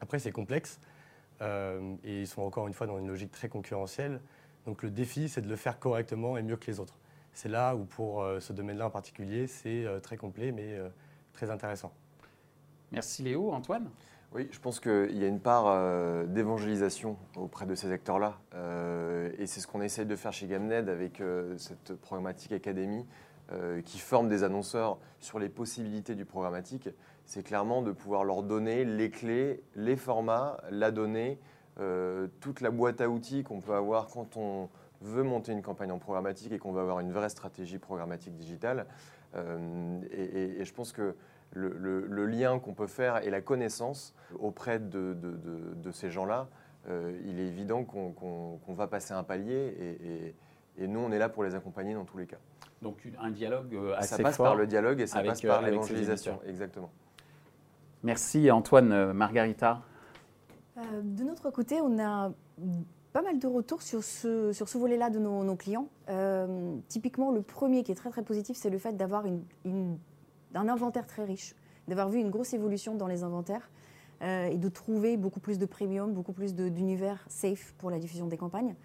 Après, 0.01 0.19
c'est 0.19 0.31
complexe 0.31 0.79
et 1.39 2.21
ils 2.21 2.27
sont 2.27 2.41
encore 2.41 2.67
une 2.67 2.73
fois 2.73 2.87
dans 2.87 2.97
une 2.97 3.07
logique 3.07 3.31
très 3.31 3.47
concurrentielle. 3.47 4.19
Donc 4.65 4.81
le 4.81 4.89
défi, 4.89 5.29
c'est 5.29 5.41
de 5.41 5.47
le 5.47 5.55
faire 5.55 5.77
correctement 5.77 6.35
et 6.35 6.41
mieux 6.41 6.57
que 6.57 6.65
les 6.65 6.79
autres. 6.79 6.95
C'est 7.37 7.49
là 7.49 7.75
où 7.75 7.85
pour 7.85 8.25
ce 8.39 8.51
domaine-là 8.51 8.87
en 8.87 8.89
particulier, 8.89 9.45
c'est 9.45 9.85
très 10.01 10.17
complet 10.17 10.51
mais 10.51 10.75
très 11.33 11.51
intéressant. 11.51 11.93
Merci 12.91 13.21
Léo. 13.21 13.51
Antoine? 13.51 13.91
Oui, 14.33 14.47
je 14.51 14.59
pense 14.59 14.79
qu'il 14.79 15.15
y 15.15 15.23
a 15.23 15.27
une 15.27 15.39
part 15.39 15.65
euh, 15.67 16.25
d'évangélisation 16.25 17.15
auprès 17.35 17.67
de 17.67 17.75
ces 17.75 17.91
acteurs-là. 17.91 18.39
Euh, 18.55 19.29
et 19.37 19.45
c'est 19.45 19.59
ce 19.59 19.67
qu'on 19.67 19.81
essaye 19.81 20.07
de 20.07 20.15
faire 20.15 20.33
chez 20.33 20.47
Gamned 20.47 20.89
avec 20.89 21.21
euh, 21.21 21.55
cette 21.59 21.93
programmatique 21.93 22.53
académie 22.53 23.05
qui 23.85 23.99
forme 23.99 24.27
des 24.27 24.43
annonceurs 24.43 24.97
sur 25.19 25.39
les 25.39 25.47
possibilités 25.47 26.15
du 26.15 26.25
programmatique. 26.25 26.89
C'est 27.23 27.43
clairement 27.43 27.81
de 27.81 27.93
pouvoir 27.93 28.25
leur 28.25 28.43
donner 28.43 28.83
les 28.83 29.09
clés, 29.09 29.63
les 29.73 29.95
formats, 29.95 30.57
la 30.69 30.91
donnée, 30.91 31.39
toute 32.41 32.59
la 32.59 32.71
boîte 32.71 32.99
à 32.99 33.07
outils 33.07 33.43
qu'on 33.43 33.61
peut 33.61 33.73
avoir 33.73 34.07
quand 34.07 34.35
on 34.35 34.67
veut 35.01 35.23
monter 35.23 35.51
une 35.51 35.61
campagne 35.61 35.91
en 35.91 35.99
programmatique 35.99 36.51
et 36.51 36.59
qu'on 36.59 36.71
veut 36.71 36.81
avoir 36.81 36.99
une 36.99 37.11
vraie 37.11 37.29
stratégie 37.29 37.77
programmatique 37.77 38.35
digitale. 38.35 38.85
et, 39.35 40.63
je 40.63 40.73
pense 40.73 40.91
que 40.91 41.15
le, 41.53 42.25
lien 42.25 42.59
qu'on 42.59 42.73
peut 42.73 42.87
faire 42.87 43.23
et 43.23 43.29
la 43.29 43.41
connaissance 43.41 44.13
auprès 44.39 44.79
de, 44.79 45.15
ces 45.91 46.09
gens-là, 46.09 46.47
euh, 46.89 47.17
il 47.25 47.39
est 47.39 47.47
évident 47.47 47.83
qu'on 47.83 48.73
va 48.73 48.87
passer 48.87 49.13
un 49.13 49.23
palier 49.23 50.33
et, 50.79 50.87
nous, 50.87 50.99
on 50.99 51.11
est 51.11 51.17
là 51.17 51.27
pour 51.29 51.43
les 51.43 51.55
accompagner 51.55 51.95
dans 51.95 52.05
tous 52.05 52.17
les 52.17 52.27
cas. 52.27 52.37
Donc 52.83 53.01
un 53.19 53.31
dialogue 53.31 53.73
euh, 53.73 53.95
assez 53.97 54.09
fort. 54.09 54.17
Ça 54.17 54.23
passe 54.23 54.37
par 54.37 54.55
le 54.55 54.67
dialogue 54.67 55.01
et 55.01 55.07
ça 55.07 55.23
passe 55.23 55.41
par 55.41 55.63
euh, 55.63 55.69
l'évangélisation, 55.69 56.39
exactement. 56.45 56.91
Merci 58.03 58.51
Antoine, 58.51 59.11
Margarita. 59.13 59.81
de 60.75 61.23
notre 61.23 61.49
côté, 61.49 61.81
on 61.81 61.97
a 61.97 62.31
pas 63.13 63.21
mal 63.21 63.39
de 63.39 63.47
retours 63.47 63.81
sur 63.81 64.03
ce, 64.03 64.77
volet-là 64.77 65.09
de 65.09 65.19
nos, 65.19 65.55
clients. 65.55 65.87
typiquement, 66.87 67.31
le 67.31 67.41
premier 67.41 67.83
qui 67.83 67.91
est 67.91 67.95
très 67.95 68.09
très 68.09 68.23
positif, 68.23 68.57
c'est 68.57 68.69
le 68.69 68.77
fait 68.77 68.95
d'avoir 68.95 69.23
d'un 69.63 70.69
inventaire 70.69 71.07
très 71.07 71.23
riche, 71.23 71.55
d'avoir 71.87 72.09
vu 72.09 72.19
une 72.19 72.29
grosse 72.29 72.53
évolution 72.53 72.95
dans 72.95 73.07
les 73.07 73.23
inventaires 73.23 73.69
euh, 74.21 74.47
et 74.47 74.57
de 74.57 74.69
trouver 74.69 75.15
beaucoup 75.17 75.39
plus 75.39 75.59
de 75.59 75.65
premium, 75.65 76.13
beaucoup 76.13 76.33
plus 76.33 76.55
d'univers 76.55 77.23
safe 77.29 77.73
pour 77.77 77.91
la 77.91 77.99
diffusion 77.99 78.27
des 78.27 78.37
campagnes. 78.37 78.75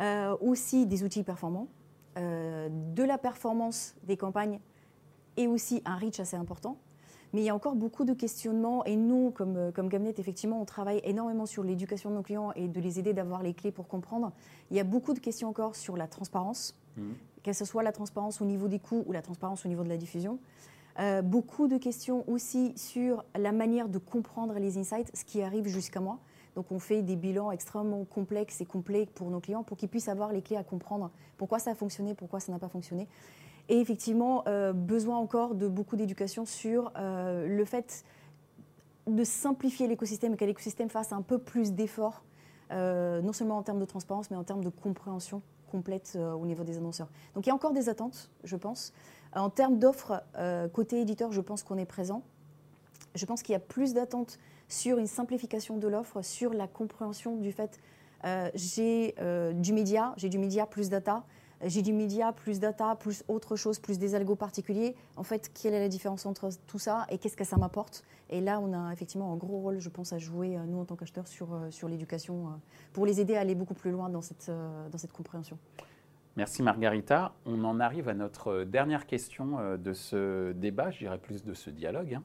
Euh, 0.00 0.36
aussi 0.40 0.86
des 0.86 1.04
outils 1.04 1.22
performants, 1.22 1.68
euh, 2.18 2.68
de 2.70 3.02
la 3.02 3.18
performance 3.18 3.94
des 4.04 4.16
campagnes 4.16 4.58
et 5.36 5.46
aussi 5.46 5.82
un 5.84 5.96
reach 5.96 6.18
assez 6.18 6.36
important. 6.36 6.78
Mais 7.32 7.40
il 7.40 7.44
y 7.44 7.50
a 7.50 7.54
encore 7.54 7.74
beaucoup 7.74 8.04
de 8.04 8.12
questionnements 8.12 8.84
et 8.84 8.96
nous, 8.96 9.30
comme, 9.30 9.72
comme 9.72 9.88
Gamnet, 9.88 10.14
effectivement, 10.18 10.60
on 10.60 10.64
travaille 10.64 11.00
énormément 11.04 11.46
sur 11.46 11.62
l'éducation 11.62 12.10
de 12.10 12.16
nos 12.16 12.22
clients 12.22 12.52
et 12.56 12.68
de 12.68 12.80
les 12.80 12.98
aider 12.98 13.14
d'avoir 13.14 13.42
les 13.42 13.54
clés 13.54 13.72
pour 13.72 13.88
comprendre. 13.88 14.32
Il 14.70 14.76
y 14.76 14.80
a 14.80 14.84
beaucoup 14.84 15.14
de 15.14 15.18
questions 15.18 15.48
encore 15.48 15.74
sur 15.74 15.96
la 15.96 16.06
transparence, 16.06 16.78
mmh. 16.96 17.02
que 17.42 17.52
ce 17.52 17.64
soit 17.64 17.82
la 17.82 17.92
transparence 17.92 18.40
au 18.40 18.44
niveau 18.44 18.68
des 18.68 18.78
coûts 18.78 19.02
ou 19.06 19.12
la 19.12 19.22
transparence 19.22 19.64
au 19.64 19.68
niveau 19.68 19.82
de 19.82 19.88
la 19.88 19.96
diffusion. 19.96 20.38
Euh, 20.98 21.22
beaucoup 21.22 21.68
de 21.68 21.78
questions 21.78 22.28
aussi 22.28 22.74
sur 22.76 23.24
la 23.34 23.52
manière 23.52 23.88
de 23.88 23.98
comprendre 23.98 24.58
les 24.58 24.76
insights, 24.76 25.10
ce 25.14 25.24
qui 25.24 25.42
arrive 25.42 25.66
jusqu'à 25.66 26.00
moi. 26.00 26.18
Donc 26.54 26.70
on 26.70 26.78
fait 26.78 27.02
des 27.02 27.16
bilans 27.16 27.50
extrêmement 27.50 28.04
complexes 28.04 28.60
et 28.60 28.66
complets 28.66 29.06
pour 29.14 29.30
nos 29.30 29.40
clients 29.40 29.62
pour 29.62 29.78
qu'ils 29.78 29.88
puissent 29.88 30.08
avoir 30.08 30.32
les 30.32 30.42
clés 30.42 30.56
à 30.56 30.64
comprendre 30.64 31.10
pourquoi 31.38 31.58
ça 31.58 31.70
a 31.70 31.74
fonctionné, 31.74 32.14
pourquoi 32.14 32.40
ça 32.40 32.52
n'a 32.52 32.58
pas 32.58 32.68
fonctionné. 32.68 33.08
Et 33.68 33.80
effectivement, 33.80 34.44
euh, 34.46 34.72
besoin 34.72 35.16
encore 35.16 35.54
de 35.54 35.68
beaucoup 35.68 35.96
d'éducation 35.96 36.44
sur 36.44 36.92
euh, 36.96 37.46
le 37.46 37.64
fait 37.64 38.04
de 39.06 39.24
simplifier 39.24 39.86
l'écosystème 39.86 40.34
et 40.34 40.36
que 40.36 40.44
l'écosystème 40.44 40.88
fasse 40.88 41.12
un 41.12 41.22
peu 41.22 41.38
plus 41.38 41.72
d'efforts, 41.72 42.22
non 42.70 43.32
seulement 43.32 43.58
en 43.58 43.62
termes 43.62 43.80
de 43.80 43.84
transparence, 43.84 44.30
mais 44.30 44.36
en 44.36 44.44
termes 44.44 44.64
de 44.64 44.70
compréhension 44.70 45.42
complète 45.70 46.16
au 46.16 46.46
niveau 46.46 46.62
des 46.64 46.78
annonceurs. 46.78 47.08
Donc 47.34 47.44
il 47.44 47.48
y 47.48 47.52
a 47.52 47.54
encore 47.54 47.72
des 47.72 47.88
attentes, 47.88 48.30
je 48.44 48.56
pense. 48.56 48.92
En 49.34 49.48
termes 49.48 49.78
d'offres, 49.78 50.22
euh, 50.36 50.68
côté 50.68 51.00
éditeur, 51.00 51.32
je 51.32 51.40
pense 51.40 51.62
qu'on 51.62 51.78
est 51.78 51.86
présent. 51.86 52.22
Je 53.14 53.24
pense 53.24 53.42
qu'il 53.42 53.52
y 53.52 53.56
a 53.56 53.60
plus 53.60 53.94
d'attentes 53.94 54.38
sur 54.68 54.98
une 54.98 55.06
simplification 55.06 55.78
de 55.78 55.88
l'offre, 55.88 56.22
sur 56.22 56.52
la 56.52 56.66
compréhension 56.66 57.36
du 57.36 57.52
fait 57.52 57.80
euh, 58.24 58.50
j'ai 58.54 59.16
euh, 59.18 59.52
du 59.52 59.72
média, 59.72 60.14
j'ai 60.16 60.28
du 60.28 60.38
média 60.38 60.64
plus 60.64 60.88
data, 60.88 61.24
j'ai 61.64 61.82
du 61.82 61.92
média 61.92 62.32
plus 62.32 62.60
data, 62.60 62.96
plus 62.96 63.24
autre 63.28 63.56
chose, 63.56 63.78
plus 63.78 63.98
des 63.98 64.14
algos 64.14 64.36
particuliers. 64.36 64.94
En 65.16 65.22
fait, 65.22 65.50
quelle 65.52 65.74
est 65.74 65.80
la 65.80 65.88
différence 65.88 66.26
entre 66.26 66.50
tout 66.66 66.78
ça 66.78 67.06
et 67.10 67.18
qu'est-ce 67.18 67.36
que 67.36 67.44
ça 67.44 67.56
m'apporte? 67.56 68.04
Et 68.30 68.40
là, 68.40 68.60
on 68.60 68.72
a 68.72 68.92
effectivement 68.92 69.32
un 69.32 69.36
gros 69.36 69.58
rôle, 69.58 69.78
je 69.78 69.88
pense, 69.88 70.12
à 70.12 70.18
jouer, 70.18 70.56
nous, 70.66 70.80
en 70.80 70.84
tant 70.84 70.96
qu'acheteurs, 70.96 71.28
sur, 71.28 71.48
sur 71.70 71.88
l'éducation, 71.88 72.60
pour 72.92 73.04
les 73.04 73.20
aider 73.20 73.36
à 73.36 73.40
aller 73.40 73.54
beaucoup 73.54 73.74
plus 73.74 73.90
loin 73.90 74.08
dans 74.08 74.22
cette, 74.22 74.50
dans 74.90 74.98
cette 74.98 75.12
compréhension. 75.12 75.58
Merci 76.36 76.62
Margarita. 76.62 77.34
On 77.44 77.62
en 77.64 77.78
arrive 77.78 78.08
à 78.08 78.14
notre 78.14 78.64
dernière 78.64 79.06
question 79.06 79.58
euh, 79.58 79.76
de 79.76 79.92
ce 79.92 80.52
débat, 80.52 80.90
je 80.90 81.00
dirais 81.00 81.18
plus 81.18 81.44
de 81.44 81.52
ce 81.52 81.68
dialogue, 81.68 82.14
hein, 82.14 82.22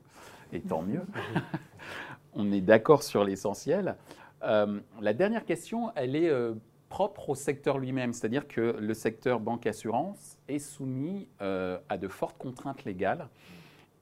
et 0.54 0.62
tant 0.62 0.82
mieux. 0.82 1.02
On 2.34 2.52
est 2.54 2.62
d'accord 2.62 3.04
sur 3.04 3.26
l'essentiel. 3.26 3.98
Euh, 4.44 4.80
la 5.02 5.14
dernière 5.14 5.44
question, 5.44 5.92
elle 5.96 6.16
est 6.16 6.30
euh, 6.30 6.54
propre 6.90 7.30
au 7.30 7.36
secteur 7.36 7.78
lui-même, 7.78 8.14
c'est-à-dire 8.14 8.48
que 8.48 8.78
le 8.80 8.94
secteur 8.94 9.40
banque-assurance 9.40 10.38
est 10.48 10.60
soumis 10.60 11.28
à 11.40 11.98
de 11.98 12.08
fortes 12.08 12.38
contraintes 12.38 12.86
légales. 12.86 13.28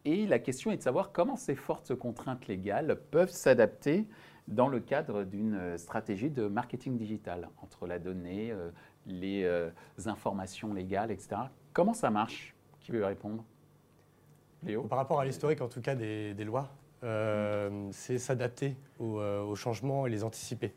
Et 0.06 0.28
la 0.28 0.38
question 0.38 0.72
est 0.72 0.78
de 0.78 0.84
savoir 0.84 1.12
comment 1.12 1.36
ces 1.36 1.56
fortes 1.56 1.96
contraintes 1.96 2.48
légales 2.48 3.00
peuvent 3.10 3.32
s'adapter 3.32 4.06
dans 4.48 4.68
le 4.68 4.80
cadre 4.80 5.24
d'une 5.24 5.78
stratégie 5.80 6.30
de 6.30 6.48
marketing 6.48 6.96
digital 6.96 7.50
entre 7.64 7.88
la 7.88 7.98
donnée, 7.98 8.54
les 9.06 9.44
euh, 9.44 9.70
informations 10.06 10.74
légales, 10.74 11.12
etc. 11.12 11.42
Comment 11.74 11.94
ça 11.94 12.10
marche? 12.10 12.56
Qui 12.80 12.92
veut 12.92 13.06
répondre? 13.06 13.44
Léo? 14.64 14.84
Par 14.84 14.98
rapport 14.98 15.20
à 15.20 15.26
l'historique, 15.26 15.62
en 15.62 15.68
tout 15.68 15.82
cas, 15.82 15.96
des, 15.96 16.34
lois, 16.44 16.70
euh, 17.04 17.88
c'est 17.92 18.18
s'adapter 18.18 18.76
euh, 19.02 19.44
aux, 19.44 19.56
changements 19.56 20.08
et 20.08 20.10
les 20.10 20.24
anticiper. 20.24 20.74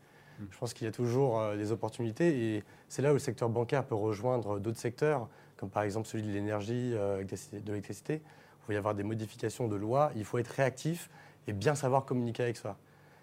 Je 0.51 0.57
pense 0.57 0.73
qu'il 0.73 0.85
y 0.85 0.87
a 0.87 0.91
toujours 0.91 1.55
des 1.55 1.71
opportunités 1.71 2.55
et 2.55 2.63
c'est 2.87 3.01
là 3.01 3.11
où 3.11 3.13
le 3.13 3.19
secteur 3.19 3.49
bancaire 3.49 3.85
peut 3.85 3.95
rejoindre 3.95 4.59
d'autres 4.59 4.79
secteurs, 4.79 5.27
comme 5.57 5.69
par 5.69 5.83
exemple 5.83 6.07
celui 6.07 6.23
de 6.23 6.31
l'énergie, 6.31 6.91
de 6.91 7.67
l'électricité. 7.67 8.21
Il 8.23 8.65
faut 8.65 8.71
y 8.71 8.77
avoir 8.77 8.95
des 8.95 9.03
modifications 9.03 9.67
de 9.67 9.75
loi, 9.75 10.11
il 10.15 10.23
faut 10.23 10.37
être 10.37 10.47
réactif 10.47 11.09
et 11.47 11.53
bien 11.53 11.75
savoir 11.75 12.05
communiquer 12.05 12.43
avec 12.43 12.57
ça. 12.57 12.77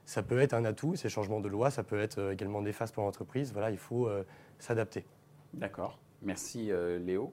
Ça 0.05 0.23
peut 0.23 0.41
être 0.41 0.53
un 0.53 0.65
atout, 0.65 0.95
ces 0.95 1.09
changements 1.09 1.41
de 1.41 1.49
loi, 1.49 1.71
ça 1.71 1.83
peut 1.83 2.01
être 2.01 2.33
également 2.33 2.61
néfaste 2.61 2.95
pour 2.95 3.05
l'entreprise. 3.05 3.53
Voilà, 3.53 3.71
il 3.71 3.79
faut 3.79 4.11
s'adapter. 4.59 5.07
D'accord. 5.55 5.99
Merci 6.23 6.71
euh, 6.71 6.99
Léo. 6.99 7.33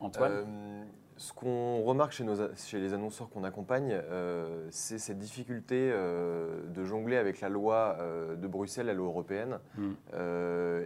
Antoine? 0.00 0.32
Euh, 0.32 0.84
ce 1.16 1.32
qu'on 1.32 1.82
remarque 1.82 2.12
chez, 2.12 2.24
nos, 2.24 2.36
chez, 2.56 2.80
les 2.80 2.92
annonceurs 2.94 3.28
qu'on 3.30 3.44
accompagne, 3.44 3.92
euh, 3.92 4.66
c'est 4.70 4.98
cette 4.98 5.18
difficulté 5.18 5.92
de 5.92 6.84
jongler 6.84 7.16
avec 7.16 7.40
la 7.40 7.48
loi 7.48 7.98
de 8.36 8.46
Bruxelles, 8.46 8.86
la 8.86 8.94
loi 8.94 9.06
européenne, 9.06 9.58
hmm. 9.76 9.92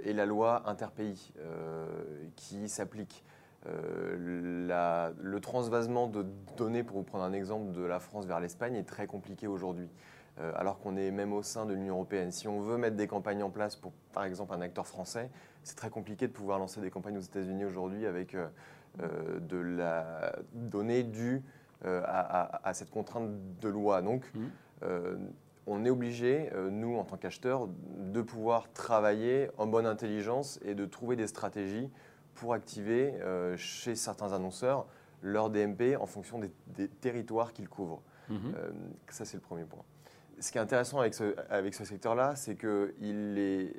et 0.05 0.12
la 0.12 0.27
loi 0.27 0.69
interpays 0.69 1.14
qui 2.37 2.69
s'applique. 2.69 3.25
le 3.67 5.38
transvasement 5.41 6.09
de 6.09 6.27
données, 6.57 6.83
pour 6.83 6.99
vous 6.99 7.05
prendre 7.05 7.25
un 7.25 7.33
exemple, 7.33 7.73
de 7.73 7.83
la 7.83 8.01
France 8.01 8.27
vers 8.27 8.41
l'Espagne 8.41 8.77
est 8.77 8.88
très 8.88 9.07
compliqué 9.07 9.47
aujourd'hui. 9.47 9.88
euh, 10.41 10.53
alors 10.55 10.79
qu'on 10.79 10.97
est 10.97 11.11
même 11.11 11.33
au 11.33 11.43
sein 11.43 11.67
de 11.67 11.75
l'Union 11.75 11.95
européenne. 11.95 12.31
Si 12.31 12.47
on 12.47 12.61
veut 12.61 12.77
mettre 12.77 12.97
des 12.97 13.07
campagnes 13.07 13.43
en 13.43 13.51
place 13.51 13.75
pour, 13.77 13.93
par 14.12 14.25
exemple, 14.25 14.53
un 14.55 14.61
acteur 14.61 14.87
français, 14.87 15.31
c'est 15.64 15.77
très 15.77 15.91
compliqué 15.91 16.29
de 16.29 16.33
pouvoir 16.33 16.59
lancer 16.59 16.81
des 16.81 16.91
campagnes 16.91 17.19
aux 17.19 17.23
États-Unis 17.23 17.64
aujourd'hui 17.64 18.07
avec 18.07 18.35
euh, 18.35 18.47
euh, 18.47 18.49
de 18.98 19.57
la 19.57 20.35
donnée 20.53 21.03
due 21.03 21.42
à, 21.85 22.72
cette 22.74 22.90
contrainte 22.90 23.31
de 23.61 23.68
loi. 23.68 24.03
Donc, 24.03 24.24
mmh. 24.35 24.88
on 25.66 25.85
est 25.85 25.90
obligé, 25.90 26.51
nous, 26.70 26.96
en 26.96 27.05
tant 27.05 27.16
qu'acheteurs, 27.16 27.68
de 27.68 28.22
pouvoir 28.22 28.72
travailler 28.72 29.51
en 29.57 29.66
bonne 29.66 29.87
intelligence 29.87 30.59
et 30.64 30.74
de 30.74 30.87
trouver 30.87 31.14
des 31.14 31.29
stratégies 31.29 31.90
pour 32.35 32.55
activer 32.55 33.14
chez 33.57 33.94
certains 33.94 34.33
annonceurs 34.33 34.87
leur 35.22 35.51
DMP 35.51 35.96
en 36.01 36.07
fonction 36.07 36.40
des, 36.40 36.88
territoires 36.88 37.53
qu'ils 37.53 37.68
couvrent. 37.68 38.03
Mmh. 38.29 38.37
ça, 39.09 39.24
c'est 39.24 39.37
le 39.37 39.42
premier 39.42 39.64
point 39.64 39.85
ce 40.40 40.53
qui 40.53 40.59
est 40.59 40.61
intéressant 40.61 41.01
avec 41.01 41.14
ce, 41.14 41.35
avec 41.51 41.74
ce 41.74 41.85
secteur-là, 41.85 42.37
c'est 42.37 42.57
qu'il 42.57 43.38
est 43.38 43.74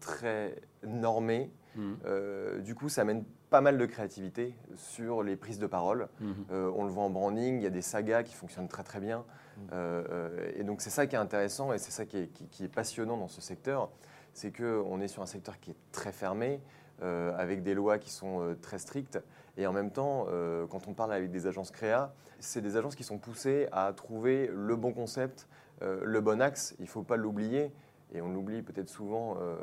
très 0.00 0.56
normé. 0.86 1.50
Mhm. 1.76 1.98
Euh, 2.04 2.58
du 2.60 2.74
coup, 2.74 2.88
ça 2.88 3.02
amène 3.02 3.24
pas 3.50 3.60
mal 3.60 3.78
de 3.78 3.86
créativité 3.86 4.54
sur 4.76 5.22
les 5.22 5.36
prises 5.36 5.58
de 5.58 5.66
parole. 5.66 6.08
Mhm. 6.20 6.34
Euh, 6.52 6.72
on 6.74 6.84
le 6.84 6.90
voit 6.90 7.04
en 7.04 7.10
branding, 7.10 7.56
il 7.56 7.62
y 7.62 7.66
a 7.66 7.70
des 7.70 7.82
sagas 7.82 8.22
qui 8.22 8.34
fonctionnent 8.34 8.68
très 8.68 8.82
très 8.82 9.00
bien. 9.00 9.18
Mhm. 9.18 9.68
Euh, 9.72 10.52
et 10.56 10.64
donc 10.64 10.80
c'est 10.80 10.90
ça 10.90 11.06
qui 11.06 11.16
est 11.16 11.18
intéressant 11.18 11.72
et 11.72 11.78
c'est 11.78 11.90
ça 11.90 12.06
qui 12.06 12.18
est, 12.18 12.28
qui, 12.28 12.64
est, 12.64 12.68
passionnant 12.68 13.16
dans 13.16 13.28
ce 13.28 13.40
secteur, 13.40 13.90
c'est 14.32 14.56
qu'on 14.56 15.00
est 15.00 15.08
sur 15.08 15.22
un 15.22 15.26
secteur 15.26 15.58
qui 15.60 15.72
est 15.72 15.76
très 15.92 16.12
fermé, 16.12 16.60
avec 17.02 17.62
des 17.62 17.72
lois 17.72 17.98
qui 17.98 18.10
sont 18.10 18.54
très 18.60 18.78
strictes. 18.78 19.18
Et 19.56 19.66
en 19.66 19.72
même 19.72 19.90
temps, 19.90 20.26
quand 20.68 20.86
on 20.86 20.92
parle 20.92 21.14
avec 21.14 21.30
des 21.30 21.46
agences 21.46 21.70
créa, 21.70 22.12
c'est 22.40 22.60
des 22.60 22.76
agences 22.76 22.94
qui 22.94 23.04
sont 23.04 23.16
poussées 23.16 23.68
à 23.72 23.90
trouver 23.94 24.50
le 24.52 24.76
bon 24.76 24.92
concept, 24.92 25.48
le 25.80 26.20
bon 26.20 26.42
axe, 26.42 26.74
il 26.78 26.82
ne 26.82 26.88
faut 26.88 27.02
pas 27.02 27.16
l'oublier, 27.16 27.72
et 28.12 28.20
on 28.20 28.28
l'oublie 28.28 28.62
peut-être 28.62 28.88
souvent 28.88 29.36
euh, 29.40 29.56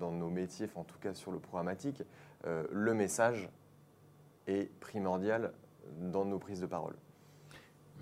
dans 0.00 0.10
nos 0.10 0.28
métiers, 0.28 0.68
en 0.74 0.84
tout 0.84 0.98
cas 0.98 1.14
sur 1.14 1.30
le 1.30 1.38
programmatique, 1.38 2.02
euh, 2.46 2.64
le 2.70 2.94
message 2.94 3.48
est 4.46 4.70
primordial 4.80 5.52
dans 6.00 6.24
nos 6.24 6.38
prises 6.38 6.60
de 6.60 6.66
parole. 6.66 6.94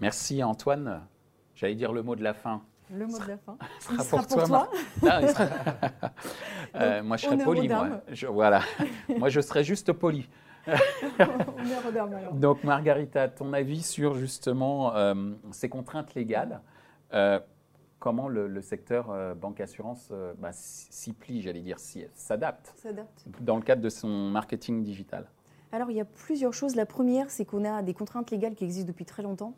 Merci 0.01 0.43
Antoine. 0.43 1.07
J'allais 1.55 1.75
dire 1.75 1.93
le 1.93 2.03
mot 2.03 2.17
de 2.17 2.23
la 2.23 2.35
fin. 2.35 2.63
Le 2.91 3.07
mot 3.07 3.19
de 3.19 3.29
la 3.29 3.37
fin. 3.37 3.57
sera, 3.81 4.23
pour, 4.23 4.27
toi. 4.27 4.71
moi, 7.03 7.17
je 7.17 7.27
serai 7.27 7.39
poli. 7.39 7.69
Moi. 7.69 8.03
voilà. 8.31 8.63
moi, 9.19 9.29
je 9.29 9.41
serais 9.41 9.65
juste 9.65 9.93
poli. 9.93 10.29
Donc, 12.33 12.65
Margarita, 12.65 13.29
ton 13.29 13.53
avis 13.53 13.83
sur 13.83 14.15
justement 14.15 14.95
ces 15.51 15.69
contraintes 15.69 16.15
légales 16.15 16.61
comment 18.03 18.27
le, 18.27 18.61
secteur 18.63 19.11
euh, 19.11 19.33
banque-assurance 19.33 20.09
euh, 20.11 20.35
bah, 20.37 20.51
s'y 20.53 21.13
plie, 21.13 21.41
j'allais 21.41 21.61
dire, 21.61 21.79
s'adapte 22.17 22.75
dans 23.41 23.55
le 23.55 23.63
cadre 23.63 23.81
de 23.81 23.89
son 23.89 24.09
marketing 24.09 24.83
digital 24.83 25.31
Alors, 25.71 25.89
il 25.93 25.97
y 25.97 26.01
a 26.01 26.05
plusieurs 26.05 26.53
choses. 26.53 26.75
La 26.75 26.85
première, 26.85 27.31
c'est 27.31 27.45
qu'on 27.45 27.65
a 27.65 27.81
des 27.83 27.95
contraintes 27.95 28.33
légales 28.33 28.57
qui 28.57 28.65
existent 28.65 28.89
depuis 28.89 29.05
très 29.05 29.23
longtemps, 29.23 29.55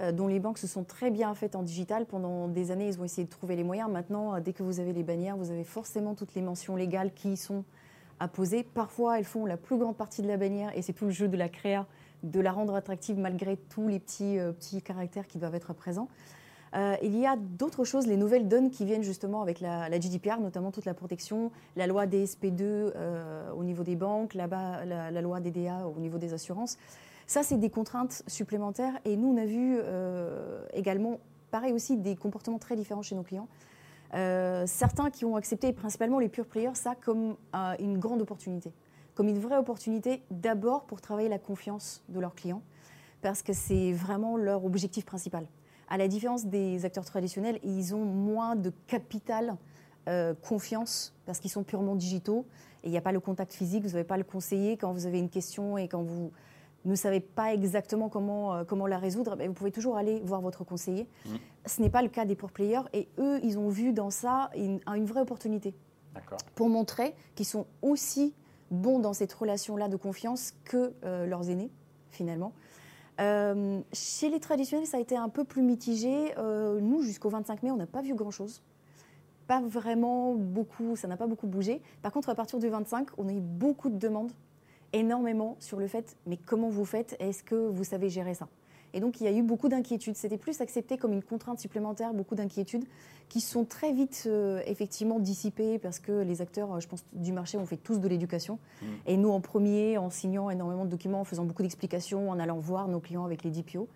euh, 0.00 0.10
dont 0.10 0.26
les 0.26 0.40
banques 0.40 0.58
se 0.58 0.66
sont 0.66 0.82
très 0.82 1.12
bien 1.12 1.32
faites 1.36 1.54
en 1.54 1.62
digital. 1.62 2.04
Pendant 2.04 2.48
des 2.48 2.72
années, 2.72 2.88
ils 2.88 3.00
ont 3.00 3.04
essayé 3.04 3.26
de 3.26 3.30
trouver 3.30 3.54
les 3.54 3.62
moyens. 3.62 3.88
Maintenant, 3.88 4.40
dès 4.40 4.52
que 4.52 4.64
vous 4.64 4.80
avez 4.80 4.92
les 4.92 5.04
bannières, 5.04 5.36
vous 5.36 5.52
avez 5.52 5.64
forcément 5.64 6.16
toutes 6.16 6.34
les 6.34 6.42
mentions 6.42 6.74
légales 6.74 7.14
qui 7.14 7.36
sont 7.36 7.62
à 8.18 8.26
poser. 8.26 8.64
Parfois, 8.64 9.20
elles 9.20 9.24
font 9.24 9.46
la 9.46 9.56
plus 9.56 9.78
grande 9.78 9.96
partie 9.96 10.20
de 10.20 10.26
la 10.26 10.36
bannière, 10.36 10.76
et 10.76 10.82
c'est 10.82 10.94
tout 10.94 11.04
le 11.04 11.12
jeu 11.12 11.28
de 11.28 11.36
la 11.36 11.48
créa, 11.48 11.86
de 12.24 12.40
la 12.40 12.50
rendre 12.50 12.74
attractive 12.74 13.16
malgré 13.18 13.56
tous 13.56 13.86
les 13.86 14.00
petits, 14.00 14.38
petits 14.58 14.82
caractères 14.82 15.28
qui 15.28 15.38
doivent 15.38 15.54
être 15.54 15.74
présents. 15.74 16.08
Euh, 16.74 16.96
il 17.02 17.16
y 17.16 17.24
a 17.24 17.36
d'autres 17.36 17.84
choses, 17.84 18.06
les 18.06 18.16
nouvelles 18.16 18.48
donnes 18.48 18.70
qui 18.70 18.84
viennent 18.84 19.04
justement 19.04 19.42
avec 19.42 19.60
la, 19.60 19.88
GDPR, 19.90 20.40
notamment 20.40 20.72
toute 20.72 20.86
la 20.86 20.94
protection, 20.94 21.52
la 21.76 21.86
loi 21.86 22.06
DSP2 22.06 22.62
euh, 22.62 23.50
au 23.52 23.62
niveau 23.62 23.84
des 23.84 23.94
banques, 23.94 24.34
la, 24.34 24.48
la, 24.84 25.22
loi 25.22 25.40
DDA 25.40 25.86
au 25.86 26.00
niveau 26.00 26.18
des 26.18 26.32
assurances. 26.32 26.76
Ça, 27.26 27.42
c'est 27.42 27.58
des 27.58 27.70
contraintes 27.70 28.22
supplémentaires. 28.26 28.94
Et 29.04 29.16
nous, 29.16 29.28
on 29.28 29.36
a 29.36 29.46
vu 29.46 29.78
euh, 29.78 30.64
également, 30.72 31.20
pareil 31.52 31.72
aussi, 31.72 31.96
des 31.96 32.16
comportements 32.16 32.58
très 32.58 32.74
différents 32.74 33.02
chez 33.02 33.14
nos 33.14 33.22
clients. 33.22 33.48
certains 34.66 35.10
qui 35.10 35.24
ont 35.24 35.36
accepté, 35.36 35.72
principalement 35.72 36.18
les 36.18 36.28
pure 36.28 36.46
players, 36.46 36.74
ça 36.74 36.96
comme 36.96 37.36
une 37.78 37.98
grande 37.98 38.20
opportunité, 38.20 38.72
comme 39.14 39.28
une 39.28 39.38
vraie 39.38 39.58
opportunité 39.58 40.22
d'abord 40.32 40.84
pour 40.84 41.00
travailler 41.00 41.28
la 41.28 41.38
confiance 41.38 42.02
de 42.08 42.18
leurs 42.18 42.34
clients, 42.34 42.62
parce 43.22 43.42
que 43.42 43.52
c'est 43.52 43.92
vraiment 43.92 44.36
leur 44.36 44.64
objectif 44.64 45.04
principal. 45.04 45.46
À 45.94 45.96
la 45.96 46.08
différence 46.08 46.46
des 46.46 46.84
acteurs 46.84 47.04
traditionnels, 47.04 47.60
ils 47.62 47.94
ont 47.94 48.04
moins 48.04 48.56
de 48.56 48.72
capital 48.88 49.56
euh, 50.08 50.34
confiance 50.34 51.14
parce 51.24 51.38
qu'ils 51.38 51.52
sont 51.52 51.62
purement 51.62 51.94
digitaux 51.94 52.46
et 52.82 52.88
il 52.88 52.90
n'y 52.90 52.96
a 52.96 53.00
pas 53.00 53.12
le 53.12 53.20
contact 53.20 53.52
physique, 53.52 53.84
vous 53.84 53.90
n'avez 53.90 54.02
pas 54.02 54.16
le 54.16 54.24
conseiller 54.24 54.76
quand 54.76 54.92
vous 54.92 55.06
avez 55.06 55.20
une 55.20 55.28
question 55.28 55.78
et 55.78 55.86
quand 55.86 56.02
vous 56.02 56.32
ne 56.84 56.96
savez 56.96 57.20
pas 57.20 57.54
exactement 57.54 58.08
comment, 58.08 58.54
euh, 58.56 58.64
comment 58.64 58.88
la 58.88 58.98
résoudre, 58.98 59.36
vous 59.36 59.52
pouvez 59.52 59.70
toujours 59.70 59.96
aller 59.96 60.20
voir 60.24 60.40
votre 60.40 60.64
conseiller. 60.64 61.06
Mmh. 61.26 61.34
Ce 61.64 61.80
n'est 61.80 61.90
pas 61.90 62.02
le 62.02 62.08
cas 62.08 62.24
des 62.24 62.34
pour 62.34 62.50
players 62.50 62.88
et 62.92 63.06
eux, 63.20 63.38
ils 63.44 63.56
ont 63.56 63.68
vu 63.68 63.92
dans 63.92 64.10
ça 64.10 64.50
une, 64.56 64.80
une 64.88 65.06
vraie 65.06 65.20
opportunité 65.20 65.76
pour 66.56 66.68
montrer 66.68 67.14
qu'ils 67.36 67.46
sont 67.46 67.68
aussi 67.82 68.34
bons 68.72 68.98
dans 68.98 69.12
cette 69.12 69.32
relation-là 69.32 69.86
de 69.86 69.96
confiance 69.96 70.54
que 70.64 70.92
euh, 71.04 71.24
leurs 71.24 71.50
aînés, 71.50 71.70
finalement. 72.10 72.52
Euh, 73.20 73.80
chez 73.92 74.28
les 74.28 74.40
traditionnels, 74.40 74.86
ça 74.86 74.96
a 74.96 75.00
été 75.00 75.16
un 75.16 75.28
peu 75.28 75.44
plus 75.44 75.62
mitigé. 75.62 76.34
Euh, 76.38 76.80
nous, 76.80 77.02
jusqu'au 77.02 77.28
25 77.28 77.62
mai, 77.62 77.70
on 77.70 77.76
n'a 77.76 77.86
pas 77.86 78.02
vu 78.02 78.14
grand-chose. 78.14 78.62
Pas 79.46 79.60
vraiment 79.60 80.34
beaucoup, 80.34 80.96
ça 80.96 81.06
n'a 81.06 81.16
pas 81.16 81.26
beaucoup 81.26 81.46
bougé. 81.46 81.82
Par 82.02 82.12
contre, 82.12 82.30
à 82.30 82.34
partir 82.34 82.58
du 82.58 82.68
25, 82.68 83.08
on 83.18 83.28
a 83.28 83.32
eu 83.32 83.40
beaucoup 83.40 83.90
de 83.90 83.98
demandes, 83.98 84.32
énormément, 84.92 85.56
sur 85.60 85.78
le 85.78 85.86
fait, 85.86 86.16
mais 86.26 86.36
comment 86.36 86.70
vous 86.70 86.84
faites? 86.84 87.16
Est-ce 87.20 87.42
que 87.44 87.54
vous 87.54 87.84
savez 87.84 88.08
gérer 88.08 88.34
ça? 88.34 88.48
Et 88.94 89.00
donc, 89.00 89.20
il 89.20 89.24
y 89.24 89.26
a 89.26 89.32
eu 89.32 89.42
beaucoup 89.42 89.68
d'inquiétudes. 89.68 90.16
C'était 90.16 90.38
plus 90.38 90.60
accepté 90.60 90.96
comme 90.96 91.12
une 91.12 91.22
contrainte 91.22 91.58
supplémentaire, 91.58 92.14
beaucoup 92.14 92.36
d'inquiétudes 92.36 92.84
qui 93.28 93.40
sont 93.40 93.64
très 93.64 93.92
vite 93.92 94.24
euh, 94.26 94.62
effectivement 94.66 95.18
dissipées 95.18 95.78
parce 95.80 95.98
que 95.98 96.22
les 96.22 96.40
acteurs, 96.40 96.80
je 96.80 96.86
pense, 96.86 97.04
du 97.12 97.32
marché 97.32 97.58
ont 97.58 97.66
fait 97.66 97.76
tous 97.76 97.98
de 97.98 98.06
l'éducation. 98.06 98.58
Mmh. 98.80 98.86
Et 99.06 99.16
nous, 99.16 99.30
en 99.30 99.40
premier, 99.40 99.98
en 99.98 100.10
signant 100.10 100.48
énormément 100.48 100.84
de 100.84 100.90
documents, 100.90 101.20
en 101.20 101.24
faisant 101.24 101.44
beaucoup 101.44 101.62
d'explications, 101.62 102.30
en 102.30 102.38
allant 102.38 102.58
voir 102.58 102.86
nos 102.86 103.00
clients 103.00 103.24
avec 103.24 103.42
les 103.42 103.50
DPO. 103.50 103.88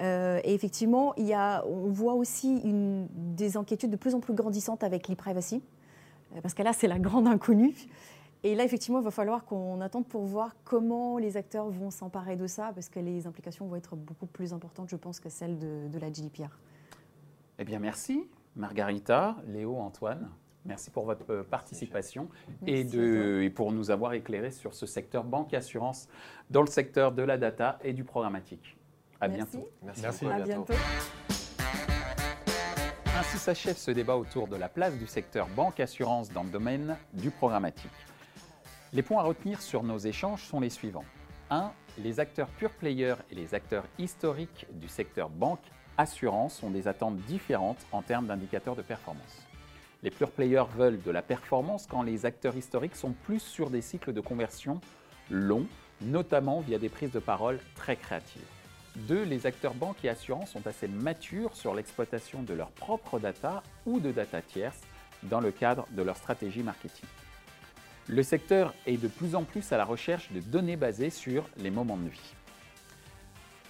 Euh, 0.00 0.40
et 0.44 0.54
effectivement, 0.54 1.14
il 1.16 1.26
y 1.26 1.34
a, 1.34 1.64
on 1.66 1.90
voit 1.90 2.14
aussi 2.14 2.58
une, 2.64 3.06
des 3.14 3.58
inquiétudes 3.58 3.90
de 3.90 3.96
plus 3.96 4.14
en 4.14 4.20
plus 4.20 4.32
grandissantes 4.32 4.82
avec 4.82 5.08
l'e-privacy, 5.08 5.62
euh, 6.34 6.40
parce 6.40 6.54
que 6.54 6.62
là, 6.62 6.72
c'est 6.72 6.88
la 6.88 6.98
grande 6.98 7.28
inconnue. 7.28 7.74
Et 8.44 8.56
là, 8.56 8.64
effectivement, 8.64 8.98
il 8.98 9.04
va 9.04 9.12
falloir 9.12 9.44
qu'on 9.44 9.80
attende 9.80 10.06
pour 10.06 10.24
voir 10.24 10.56
comment 10.64 11.18
les 11.18 11.36
acteurs 11.36 11.68
vont 11.68 11.90
s'emparer 11.90 12.36
de 12.36 12.48
ça, 12.48 12.72
parce 12.74 12.88
que 12.88 12.98
les 12.98 13.26
implications 13.26 13.66
vont 13.66 13.76
être 13.76 13.94
beaucoup 13.94 14.26
plus 14.26 14.52
importantes, 14.52 14.88
je 14.88 14.96
pense, 14.96 15.20
que 15.20 15.28
celles 15.28 15.58
de, 15.58 15.98
la 15.98 16.12
GDPR. 16.12 16.58
Eh 17.58 17.64
bien, 17.64 17.78
merci, 17.78 18.28
Margarita, 18.56 19.36
Léo, 19.46 19.76
Antoine. 19.76 20.28
Merci 20.64 20.90
pour 20.90 21.04
votre 21.04 21.32
euh, 21.32 21.42
participation 21.42 22.28
et, 22.66 22.84
de, 22.84 23.40
et, 23.42 23.50
pour 23.50 23.72
nous 23.72 23.90
avoir 23.90 24.12
éclairé 24.12 24.52
sur 24.52 24.74
ce 24.74 24.86
secteur 24.86 25.24
banque-assurance 25.24 26.08
dans 26.50 26.60
le 26.60 26.68
secteur 26.68 27.10
de 27.10 27.22
la 27.22 27.36
data 27.36 27.78
et 27.82 27.92
du 27.92 28.04
programmatique. 28.04 28.76
À 29.20 29.26
bientôt. 29.26 29.68
Merci. 29.82 30.26
À 30.26 30.40
bientôt. 30.40 30.74
Ainsi 33.18 33.38
s'achève 33.38 33.76
ce 33.76 33.90
débat 33.90 34.16
autour 34.16 34.46
de 34.46 34.56
la 34.56 34.68
place 34.68 34.96
du 34.96 35.06
secteur 35.06 35.48
banque-assurance 35.48 36.32
dans 36.32 36.44
le 36.44 36.50
domaine 36.50 36.96
du 37.12 37.30
programmatique. 37.30 37.90
Les 38.94 39.00
points 39.00 39.20
à 39.20 39.24
retenir 39.24 39.62
sur 39.62 39.82
nos 39.82 39.96
échanges 39.96 40.42
sont 40.42 40.60
les 40.60 40.68
suivants. 40.68 41.06
1. 41.48 41.72
Les 41.96 42.20
acteurs 42.20 42.48
pure 42.48 42.72
players 42.72 43.14
et 43.30 43.34
les 43.34 43.54
acteurs 43.54 43.84
historiques 43.98 44.66
du 44.70 44.86
secteur 44.86 45.30
banque 45.30 45.64
assurance 45.96 46.62
ont 46.62 46.68
des 46.68 46.88
attentes 46.88 47.16
différentes 47.16 47.86
en 47.90 48.02
termes 48.02 48.26
d'indicateurs 48.26 48.76
de 48.76 48.82
performance. 48.82 49.46
Les 50.02 50.10
pure 50.10 50.30
players 50.30 50.66
veulent 50.76 51.00
de 51.00 51.10
la 51.10 51.22
performance 51.22 51.86
quand 51.86 52.02
les 52.02 52.26
acteurs 52.26 52.54
historiques 52.54 52.96
sont 52.96 53.12
plus 53.12 53.40
sur 53.40 53.70
des 53.70 53.80
cycles 53.80 54.12
de 54.12 54.20
conversion 54.20 54.78
longs, 55.30 55.66
notamment 56.02 56.60
via 56.60 56.78
des 56.78 56.90
prises 56.90 57.12
de 57.12 57.18
parole 57.18 57.60
très 57.74 57.96
créatives. 57.96 58.44
2. 58.96 59.22
Les 59.22 59.46
acteurs 59.46 59.72
banque 59.72 60.04
et 60.04 60.10
assurance 60.10 60.50
sont 60.50 60.66
assez 60.66 60.86
matures 60.86 61.56
sur 61.56 61.74
l'exploitation 61.74 62.42
de 62.42 62.52
leurs 62.52 62.72
propres 62.72 63.18
data 63.18 63.62
ou 63.86 64.00
de 64.00 64.12
data 64.12 64.42
tierces 64.42 64.82
dans 65.22 65.40
le 65.40 65.50
cadre 65.50 65.86
de 65.92 66.02
leur 66.02 66.18
stratégie 66.18 66.62
marketing. 66.62 67.08
Le 68.08 68.22
secteur 68.24 68.74
est 68.86 68.96
de 68.96 69.06
plus 69.06 69.36
en 69.36 69.44
plus 69.44 69.72
à 69.72 69.76
la 69.76 69.84
recherche 69.84 70.32
de 70.32 70.40
données 70.40 70.76
basées 70.76 71.10
sur 71.10 71.48
les 71.56 71.70
moments 71.70 71.96
de 71.96 72.08
vie. 72.08 72.34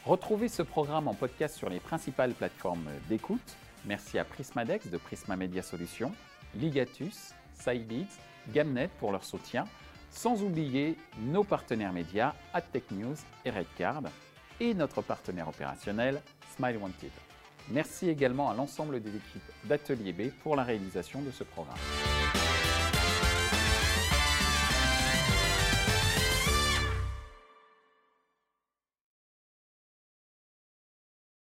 Retrouvez 0.07 0.49
ce 0.49 0.62
programme 0.62 1.07
en 1.07 1.14
podcast 1.14 1.57
sur 1.57 1.68
les 1.68 1.81
principales 1.81 2.33
plateformes 2.33 2.88
d'écoute. 3.09 3.57
Merci 3.85 4.18
à 4.18 4.25
Prismadex 4.25 4.88
de 4.88 4.97
Prisma 4.97 5.37
Media 5.37 5.62
Solutions, 5.62 6.12
Ligatus, 6.55 7.35
Sidebeats, 7.55 8.18
Gamnet 8.53 8.88
pour 8.99 9.12
leur 9.12 9.23
soutien, 9.23 9.64
sans 10.11 10.42
oublier 10.42 10.97
nos 11.21 11.45
partenaires 11.45 11.92
médias 11.92 12.35
AdTech 12.55 12.90
News 12.90 13.16
et 13.45 13.51
Redcard 13.51 14.03
et 14.61 14.75
notre 14.75 15.03
partenaire 15.03 15.49
opérationnel 15.49 16.23
Smile 16.57 16.79
Wanted. 16.79 17.12
Merci 17.68 18.09
également 18.09 18.51
à 18.51 18.55
l'ensemble 18.55 19.01
des 19.01 19.11
équipes 19.11 19.51
d'Atelier 19.64 20.12
B 20.12 20.31
pour 20.42 20.57
la 20.57 20.64
réalisation 20.64 21.21
de 21.23 21.31
ce 21.31 21.45
programme. 21.45 21.79